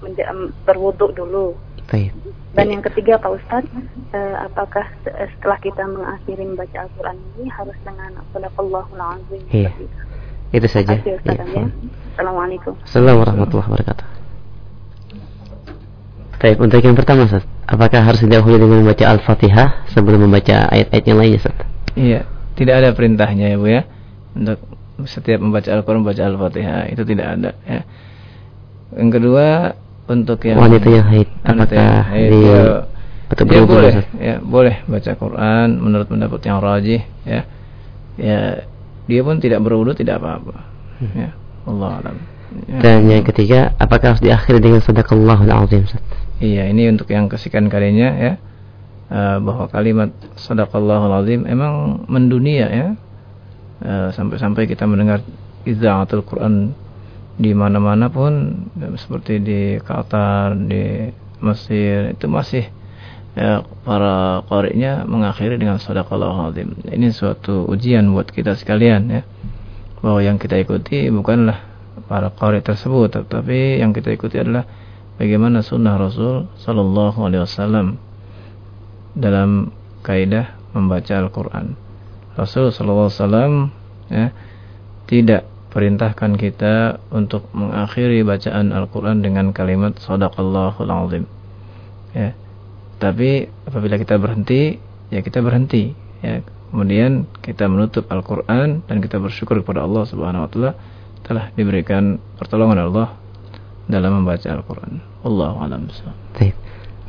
em, 0.00 0.48
berwudhu 0.64 1.12
dulu? 1.12 1.52
Baik. 1.92 2.16
Dan 2.56 2.66
yang 2.72 2.82
ketiga 2.84 3.20
Pak 3.20 3.36
Ustadz, 3.36 3.68
eh, 4.16 4.36
apakah 4.40 4.88
eh, 5.04 5.28
setelah 5.36 5.60
kita 5.60 5.84
mengakhiri 5.84 6.48
membaca 6.48 6.88
Al-Quran 6.88 7.16
ini 7.36 7.52
harus 7.52 7.76
dengan 7.84 8.16
Sadaqallahul 8.32 9.00
Azim? 9.00 9.42
Iya. 9.52 9.70
itu? 9.76 9.84
Itu 10.52 10.68
saja. 10.68 10.96
Kasih 10.96 11.20
Ya. 11.28 11.44
ya. 11.44 11.64
Assalamualaikum. 12.16 12.72
Assalamualaikum 12.84 13.20
warahmatullahi 13.24 13.68
wabarakatuh. 13.68 14.06
Baik, 16.42 16.56
untuk 16.58 16.80
yang 16.82 16.96
pertama 16.98 17.28
Ustaz, 17.28 17.44
apakah 17.70 18.00
harus 18.02 18.20
didahului 18.24 18.58
dengan 18.58 18.82
membaca 18.82 19.04
Al-Fatihah 19.06 19.86
sebelum 19.92 20.26
membaca 20.26 20.66
ayat-ayat 20.74 21.04
yang 21.06 21.18
lainnya 21.20 21.38
Ustaz? 21.38 21.56
Iya, 21.94 22.20
tidak 22.58 22.74
ada 22.82 22.88
perintahnya 22.96 23.52
ya 23.52 23.56
Bu 23.60 23.68
ya. 23.70 23.82
Untuk 24.32 24.58
setiap 25.08 25.40
membaca 25.40 25.68
Al-Qur'an 25.72 26.00
membaca 26.04 26.22
Al-Fatihah 26.22 26.92
itu 26.92 27.02
tidak 27.08 27.26
ada 27.38 27.50
ya. 27.64 27.80
Yang 28.92 29.10
kedua 29.18 29.46
untuk 30.10 30.38
yang 30.44 30.58
Wanita 30.60 30.88
yang 30.92 31.06
haid, 31.08 31.28
wanita 31.46 31.72
yang 31.72 32.04
haid, 32.12 32.32
ya, 32.44 32.62
atau 33.32 33.44
ya 33.48 33.62
boleh 33.64 33.92
ya 34.20 34.34
boleh 34.44 34.84
baca 34.84 35.10
Quran 35.16 35.68
menurut 35.80 36.06
pendapat 36.10 36.40
yang 36.44 36.58
rajih 36.60 37.00
ya. 37.24 37.40
Ya 38.20 38.68
dia 39.08 39.20
pun 39.24 39.40
tidak 39.40 39.64
berwudu 39.64 39.96
tidak 39.96 40.20
apa-apa. 40.20 40.56
Ya, 41.02 41.34
Allah 41.66 41.90
alam. 41.98 42.16
Ya. 42.68 42.78
Dan 42.78 43.08
yang 43.08 43.24
ketiga, 43.26 43.74
apakah 43.80 44.14
harus 44.14 44.22
diakhiri 44.22 44.60
dengan 44.60 44.78
sadaqallahul 44.84 45.50
azim 45.50 45.82
Ustaz? 45.88 46.02
Iya, 46.38 46.68
ini 46.70 46.86
untuk 46.92 47.10
yang 47.10 47.26
kesekian 47.26 47.66
kalinya 47.72 48.12
ya. 48.14 48.32
Eh, 49.12 49.36
bahwa 49.42 49.66
kalimat 49.72 50.14
sadaqallahul 50.38 51.16
azim 51.24 51.40
emang 51.48 52.04
mendunia 52.06 52.66
ya. 52.70 52.88
Eh, 53.82 54.14
sampai-sampai 54.14 54.70
kita 54.70 54.86
mendengar 54.86 55.26
izaatul 55.66 56.22
Quran 56.22 56.70
di 57.34 57.50
mana-mana 57.50 58.06
pun 58.06 58.62
eh, 58.78 58.94
seperti 58.94 59.42
di 59.42 59.60
Qatar, 59.82 60.54
di 60.54 61.10
Mesir 61.42 62.14
itu 62.14 62.30
masih 62.30 62.62
ya, 63.34 63.66
para 63.82 64.46
qari'nya 64.46 65.02
mengakhiri 65.02 65.58
dengan 65.58 65.82
sadaqallahul 65.82 66.54
azim. 66.54 66.78
Ini 66.86 67.10
suatu 67.10 67.66
ujian 67.66 68.06
buat 68.14 68.30
kita 68.30 68.54
sekalian 68.54 69.02
ya. 69.10 69.22
Bahwa 69.98 70.22
yang 70.22 70.38
kita 70.38 70.62
ikuti 70.62 71.10
bukanlah 71.10 71.58
para 72.06 72.30
qari 72.30 72.62
tersebut, 72.62 73.18
tetapi 73.18 73.82
yang 73.82 73.90
kita 73.90 74.14
ikuti 74.14 74.38
adalah 74.38 74.62
bagaimana 75.18 75.58
sunnah 75.58 75.98
Rasul 75.98 76.46
Sallallahu 76.54 77.18
Alaihi 77.18 77.42
Wasallam 77.42 77.98
dalam 79.18 79.74
kaidah 80.06 80.54
membaca 80.70 81.18
Al-Quran. 81.18 81.81
Rasul 82.32 82.72
Sallallahu 82.72 83.08
Alaihi 83.08 83.20
Wasallam 83.20 83.52
ya, 84.08 84.26
tidak 85.08 85.42
perintahkan 85.72 86.36
kita 86.36 87.00
untuk 87.08 87.48
mengakhiri 87.56 88.20
bacaan 88.24 88.76
Al-Quran 88.76 89.24
dengan 89.24 89.56
kalimat 89.56 89.96
Sadaqallahul 89.96 90.92
Azim. 90.92 91.24
Ya. 92.12 92.36
Tapi 93.00 93.48
apabila 93.64 93.96
kita 93.96 94.20
berhenti, 94.20 94.76
ya 95.08 95.24
kita 95.24 95.40
berhenti. 95.40 95.96
Ya. 96.20 96.44
Kemudian 96.72 97.28
kita 97.44 97.68
menutup 97.68 98.08
Al-Quran 98.08 98.84
dan 98.84 98.96
kita 99.00 99.20
bersyukur 99.20 99.60
kepada 99.60 99.84
Allah 99.84 100.08
Subhanahu 100.08 100.48
Wa 100.48 100.50
Taala 100.52 100.70
telah 101.24 101.44
diberikan 101.52 102.16
pertolongan 102.40 102.88
Allah 102.88 103.16
dalam 103.88 104.24
membaca 104.24 104.48
Al-Quran. 104.48 105.00
Allah 105.24 105.52
alam. 105.56 105.88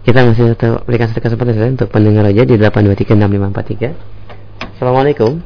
Kita 0.04 0.20
masih 0.20 0.52
berikan 0.84 1.08
satu 1.08 1.24
kesempatan 1.24 1.80
untuk 1.80 1.88
pendengar 1.88 2.28
aja 2.28 2.44
di 2.44 2.60
8236543. 2.60 4.23
Assalamualaikum. 4.62 5.40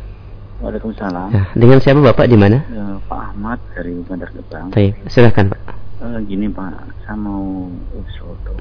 Waalaikumsalam. 0.57 1.29
Nah, 1.29 1.45
dengan 1.53 1.77
siapa 1.77 2.01
Bapak 2.01 2.25
di 2.25 2.37
mana? 2.37 2.57
Eh, 2.65 2.95
Pak 3.05 3.21
Ahmad 3.31 3.59
dari 3.77 3.93
Bandar 4.01 4.29
Gebang. 4.33 4.73
Baik, 4.73 4.93
silahkan 5.05 5.45
Pak. 5.47 5.61
Eh, 6.01 6.17
gini 6.25 6.49
Pak, 6.49 6.73
saya 7.05 7.15
mau 7.15 7.69
usul 7.93 8.33
tuh 8.41 8.57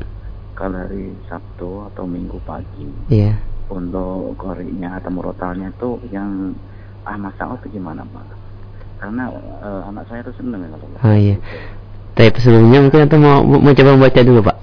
kalau 0.52 0.76
hari 0.76 1.12
Sabtu 1.26 1.84
atau 1.88 2.04
Minggu 2.04 2.40
pagi 2.44 2.88
Iya. 3.08 3.36
untuk 3.66 4.36
koriknya 4.36 4.96
atau 4.96 5.10
murotalnya 5.10 5.68
itu 5.68 6.00
yang 6.08 6.52
Ahmad 7.02 7.32
Sa'ud 7.36 7.60
itu 7.64 7.80
gimana 7.80 8.04
Pak? 8.04 8.24
Karena 9.00 9.32
eh, 9.64 9.82
anak 9.88 10.04
saya 10.08 10.20
itu 10.20 10.32
seneng 10.36 10.64
ya 10.64 10.68
kalau 10.76 10.86
Oh 11.00 11.16
iya. 11.16 11.36
Tapi 12.16 12.32
sebelumnya 12.40 12.80
mungkin 12.80 13.04
Anda 13.04 13.16
mau, 13.20 13.40
mau 13.44 13.72
coba 13.72 13.90
membaca 13.96 14.20
dulu 14.20 14.40
Pak. 14.44 14.56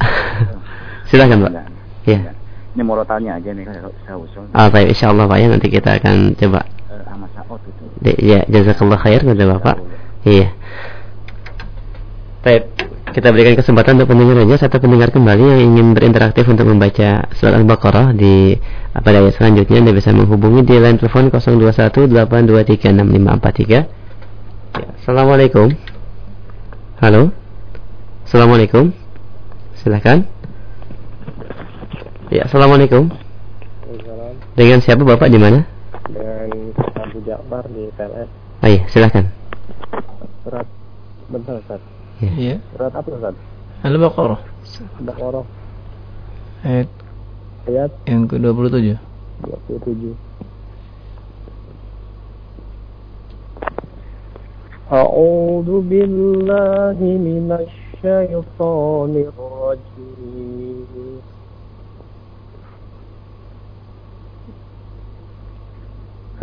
silahkan 1.10 1.38
Pak. 1.42 1.52
Enggak. 1.54 1.68
Iya. 2.06 2.20
Ini 2.74 2.82
murotalnya 2.82 3.38
aja 3.38 3.53
nih 3.53 3.69
kalau 3.69 3.93
saya 4.01 4.17
usul. 4.17 4.49
Ah, 4.49 4.65
baik, 4.74 4.97
insya 4.97 5.13
Allah 5.13 5.30
Pak 5.30 5.38
ya 5.38 5.47
nanti 5.53 5.69
kita 5.69 5.93
akan 6.01 6.34
coba. 6.34 6.65
Eh, 6.65 7.05
Sa'ud 7.38 7.61
itu. 7.69 7.84
De- 8.01 8.17
Ya, 8.17 8.41
jazakallah 8.49 8.97
khair 8.97 9.21
kepada 9.21 9.45
Bapak. 9.45 9.78
Iya. 10.26 10.57
Baik, 12.43 12.63
kita 13.13 13.30
berikan 13.30 13.53
kesempatan 13.55 14.01
untuk 14.01 14.09
pendengar 14.09 14.41
aja 14.41 14.65
satu 14.65 14.82
pendengar 14.82 15.13
kembali 15.13 15.43
yang 15.45 15.61
ingin 15.69 15.93
berinteraktif 15.93 16.49
untuk 16.49 16.65
membaca 16.65 17.30
surat 17.38 17.53
Al-Baqarah 17.55 18.11
di 18.17 18.57
pada 18.91 19.21
ayat 19.21 19.38
selanjutnya 19.38 19.78
Anda 19.86 19.93
bisa 19.93 20.09
menghubungi 20.09 20.65
di 20.65 20.76
line 20.82 20.97
telepon 20.97 21.30
0218236543. 21.30 23.69
Ya, 23.69 23.86
Assalamualaikum. 24.97 25.69
Halo. 26.99 27.30
Assalamualaikum. 28.26 28.89
Silakan. 29.78 30.26
Ya, 32.29 32.45
Assalamualaikum. 32.45 33.09
Dengan 34.55 34.79
siapa 34.79 35.03
Bapak 35.03 35.29
di 35.29 35.39
mana? 35.39 35.64
dengan 36.09 36.49
Abu 36.97 37.20
Ja'far 37.20 37.64
di 37.68 37.85
PLS 37.93 38.29
Oh 38.59 38.68
iya, 38.68 38.81
silakan. 38.89 39.29
surat 40.41 40.64
bentar 41.29 41.61
Ustaz 41.61 41.81
Iya. 42.18 42.64
surat 42.72 42.93
apa 42.93 43.09
Ustaz 43.12 43.37
Al-Baqarah 43.85 44.41
Baqarah 45.05 45.45
ayat 46.64 46.89
ayat 47.66 47.91
yang 48.07 48.24
ke-27. 48.24 48.97
27 49.45 50.16
أعوذ 54.89 55.68
بالله 55.85 56.97
من 56.97 57.49
الشيطان 57.53 59.12
الرجيم 59.29 60.93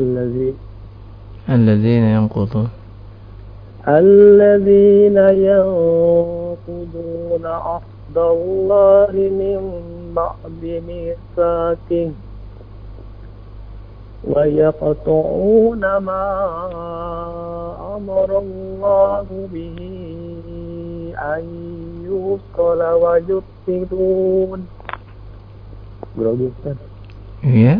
الذي 0.01 0.55
الذين 1.49 2.05
ينقضون. 2.17 2.69
الذين 3.89 5.19
ينقضون 5.51 7.45
عهد 7.47 8.17
الله 8.17 9.13
من 9.41 9.61
بعد 10.17 10.63
ميثاقه 10.89 12.11
ويقطعون 14.25 15.83
ما 15.97 16.25
أمر 17.97 18.39
الله 18.39 19.27
به 19.53 19.79
أن 21.19 21.43
يوصل 22.05 22.81
ويفسدون. 23.03 24.61
Iya, 27.41 27.75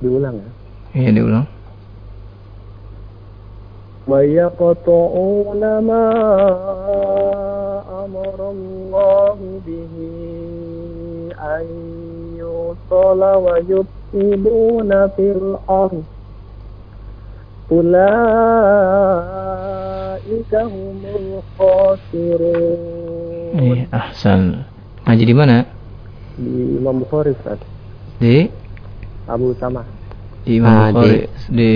diulang 0.00 0.36
ya. 0.40 0.50
iya 1.00 1.10
diulang. 1.12 1.46
ويقطعون 4.10 5.62
ما 5.86 6.06
أمر 8.04 8.38
الله 8.50 9.38
به 9.66 9.94
أن 11.38 11.64
يوصل 12.36 13.20
ويفسدون 13.22 14.90
في 15.14 15.26
الأرض 15.38 16.02
أولئك 19.20 20.54
هم 20.54 20.98
الخاسرون 21.20 22.80
Iya, 23.50 23.90
ahsan. 23.90 24.62
Ngaji 25.06 25.24
di 25.26 25.34
mana? 25.34 25.66
di 26.38 26.78
Imam 26.78 27.02
Bukhari 27.02 27.34
Ustaz 27.34 27.58
Di 28.22 28.46
Abu 29.25 29.55
Sama 29.57 29.81
di 30.45 30.61
Imam 30.61 30.69
Ah, 30.69 30.93
Bukhari 30.93 31.25
di, 31.49 31.69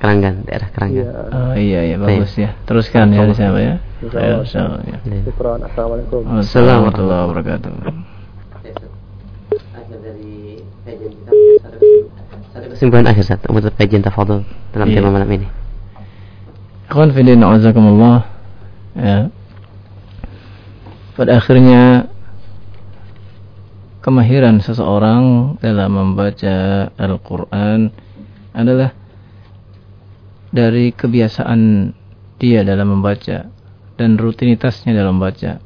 Keranggan, 0.00 0.48
daerah 0.48 0.68
Keranggan. 0.72 1.04
Iya. 1.04 1.10
Oh 1.28 1.52
iya 1.54 1.80
iya 1.84 1.96
bagus 2.00 2.32
ya. 2.34 2.56
Teruskan 2.64 3.12
ya 3.12 3.28
di 3.28 3.36
sana 3.36 3.60
ya. 3.60 3.74
Ayo, 4.16 4.40
ya. 4.48 4.64
Syukran 5.28 5.60
Assalamualaikum 5.60 6.20
Assalamualaikum 6.40 7.04
warahmatullahi 7.04 7.22
wabarakatuh. 7.28 7.70
Satu 12.48 12.66
kesimpulan 12.72 13.06
akhir 13.06 13.24
saat 13.24 13.40
untuk 13.44 13.72
kajian 13.76 14.00
tafadhol 14.00 14.42
dalam 14.72 14.86
Iya. 14.88 14.96
tema 14.98 15.08
malam 15.12 15.28
ini. 15.28 15.46
Akhwan 16.88 17.12
fillah 17.12 17.36
na'azakumullah 17.36 18.18
ya. 18.96 19.28
Pada 21.12 21.36
akhirnya 21.36 22.08
kemahiran 24.08 24.64
seseorang 24.64 25.60
dalam 25.60 25.92
membaca 25.92 26.88
Al-Quran 26.96 27.92
adalah 28.56 28.96
dari 30.48 30.96
kebiasaan 30.96 31.92
dia 32.40 32.64
dalam 32.64 32.96
membaca 32.96 33.52
dan 34.00 34.16
rutinitasnya 34.16 34.96
dalam 34.96 35.20
membaca. 35.20 35.60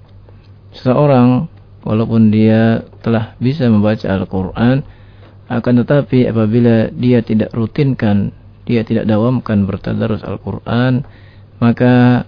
Seseorang 0.75 1.47
walaupun 1.87 2.35
dia 2.35 2.83
telah 3.07 3.39
bisa 3.39 3.71
membaca 3.71 4.11
Al-Quran 4.11 4.83
akan 5.47 5.75
tetapi 5.87 6.27
apabila 6.27 6.91
dia 6.91 7.23
tidak 7.23 7.55
rutinkan, 7.55 8.35
dia 8.67 8.83
tidak 8.83 9.07
dawamkan 9.07 9.71
bertadarus 9.71 10.27
Al-Quran, 10.27 11.07
maka 11.63 12.27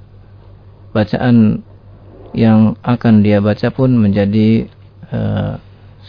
bacaan 0.95 1.67
yang 2.39 2.79
akan 2.87 3.27
dia 3.27 3.43
baca 3.43 3.67
pun 3.75 3.99
menjadi 3.99 4.71
uh, 5.11 5.59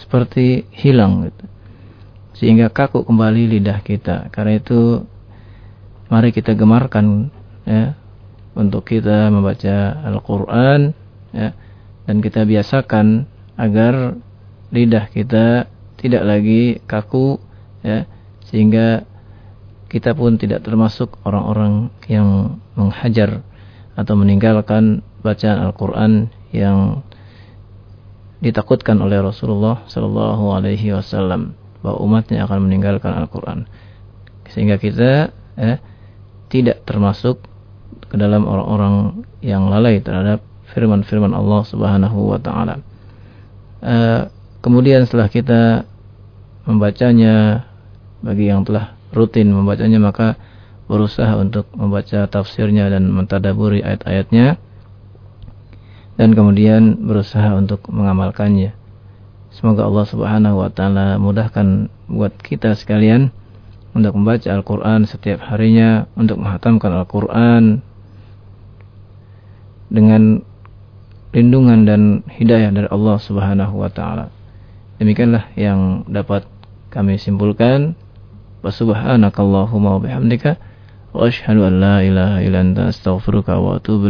seperti 0.01 0.67
hilang 0.75 1.27
gitu. 1.29 1.45
sehingga 2.35 2.67
kaku 2.67 3.07
kembali 3.07 3.57
lidah 3.57 3.79
kita 3.79 4.27
karena 4.29 4.59
itu 4.59 5.07
mari 6.11 6.35
kita 6.35 6.51
gemarkan 6.53 7.31
ya 7.63 7.95
untuk 8.55 8.87
kita 8.87 9.31
membaca 9.31 10.03
Al-Qur'an 10.03 10.91
ya 11.31 11.55
dan 12.05 12.15
kita 12.19 12.43
biasakan 12.43 13.27
agar 13.55 14.19
lidah 14.69 15.07
kita 15.09 15.67
tidak 15.95 16.23
lagi 16.27 16.83
kaku 16.85 17.39
ya 17.81 18.03
sehingga 18.51 19.07
kita 19.87 20.11
pun 20.11 20.35
tidak 20.35 20.65
termasuk 20.65 21.15
orang-orang 21.23 21.87
yang 22.11 22.59
menghajar 22.75 23.41
atau 23.95 24.13
meninggalkan 24.19 24.99
bacaan 25.23 25.63
Al-Quran 25.65 26.11
yang 26.51 27.01
ditakutkan 28.45 29.01
oleh 29.01 29.17
Rasulullah 29.17 29.81
Sallallahu 29.89 30.53
Alaihi 30.53 30.93
Wasallam 30.93 31.57
bahwa 31.81 31.97
umatnya 32.05 32.45
akan 32.45 32.69
meninggalkan 32.69 33.09
Al-Quran 33.17 33.65
sehingga 34.53 34.77
kita 34.77 35.33
eh, 35.57 35.81
tidak 36.53 36.85
termasuk 36.85 37.41
ke 38.05 38.15
dalam 38.21 38.45
orang-orang 38.45 39.25
yang 39.41 39.65
lalai 39.65 39.97
terhadap 39.97 40.45
firman-firman 40.69 41.33
Allah 41.33 41.61
Subhanahu 41.65 42.37
Wa 42.37 42.39
Taala. 42.39 42.75
Eh, 43.81 44.21
kemudian 44.61 45.09
setelah 45.09 45.25
kita 45.25 45.89
membacanya 46.69 47.65
bagi 48.21 48.49
yang 48.49 48.61
telah 48.61 48.97
rutin 49.13 49.49
membacanya 49.53 50.01
maka 50.01 50.37
berusaha 50.85 51.33
untuk 51.37 51.65
membaca 51.73 52.29
tafsirnya 52.29 52.89
dan 52.93 53.09
mentadaburi 53.09 53.81
ayat-ayatnya 53.81 54.61
dan 56.15 56.31
kemudian 56.35 57.03
berusaha 57.03 57.55
untuk 57.55 57.87
mengamalkannya. 57.91 58.75
Semoga 59.55 59.87
Allah 59.87 60.05
Subhanahu 60.07 60.55
wa 60.59 60.69
taala 60.71 61.15
mudahkan 61.15 61.87
buat 62.11 62.35
kita 62.43 62.75
sekalian 62.75 63.31
untuk 63.95 64.11
membaca 64.19 64.51
Al-Qur'an 64.51 65.07
setiap 65.07 65.39
harinya, 65.47 66.11
untuk 66.19 66.43
menghatamkan 66.43 66.91
Al-Qur'an 66.91 67.79
dengan 69.87 70.43
lindungan 71.31 71.87
dan 71.87 72.01
hidayah 72.27 72.71
dari 72.75 72.87
Allah 72.91 73.15
Subhanahu 73.19 73.79
wa 73.79 73.87
taala. 73.87 74.31
Demikianlah 74.99 75.51
yang 75.55 76.07
dapat 76.07 76.47
kami 76.91 77.19
simpulkan. 77.19 77.95
Subhanakallahumma 78.65 79.99
wa 79.99 80.01
bihamdika 80.01 80.57
wa 81.13 81.29
asyhadu 81.29 81.69
an 81.69 81.73
la 81.77 82.01
ilaha 82.01 82.41
illa 82.41 82.65
anta 82.65 82.89
astaghfiruka 82.89 83.61
wa 83.61 83.77
atubu 83.77 84.09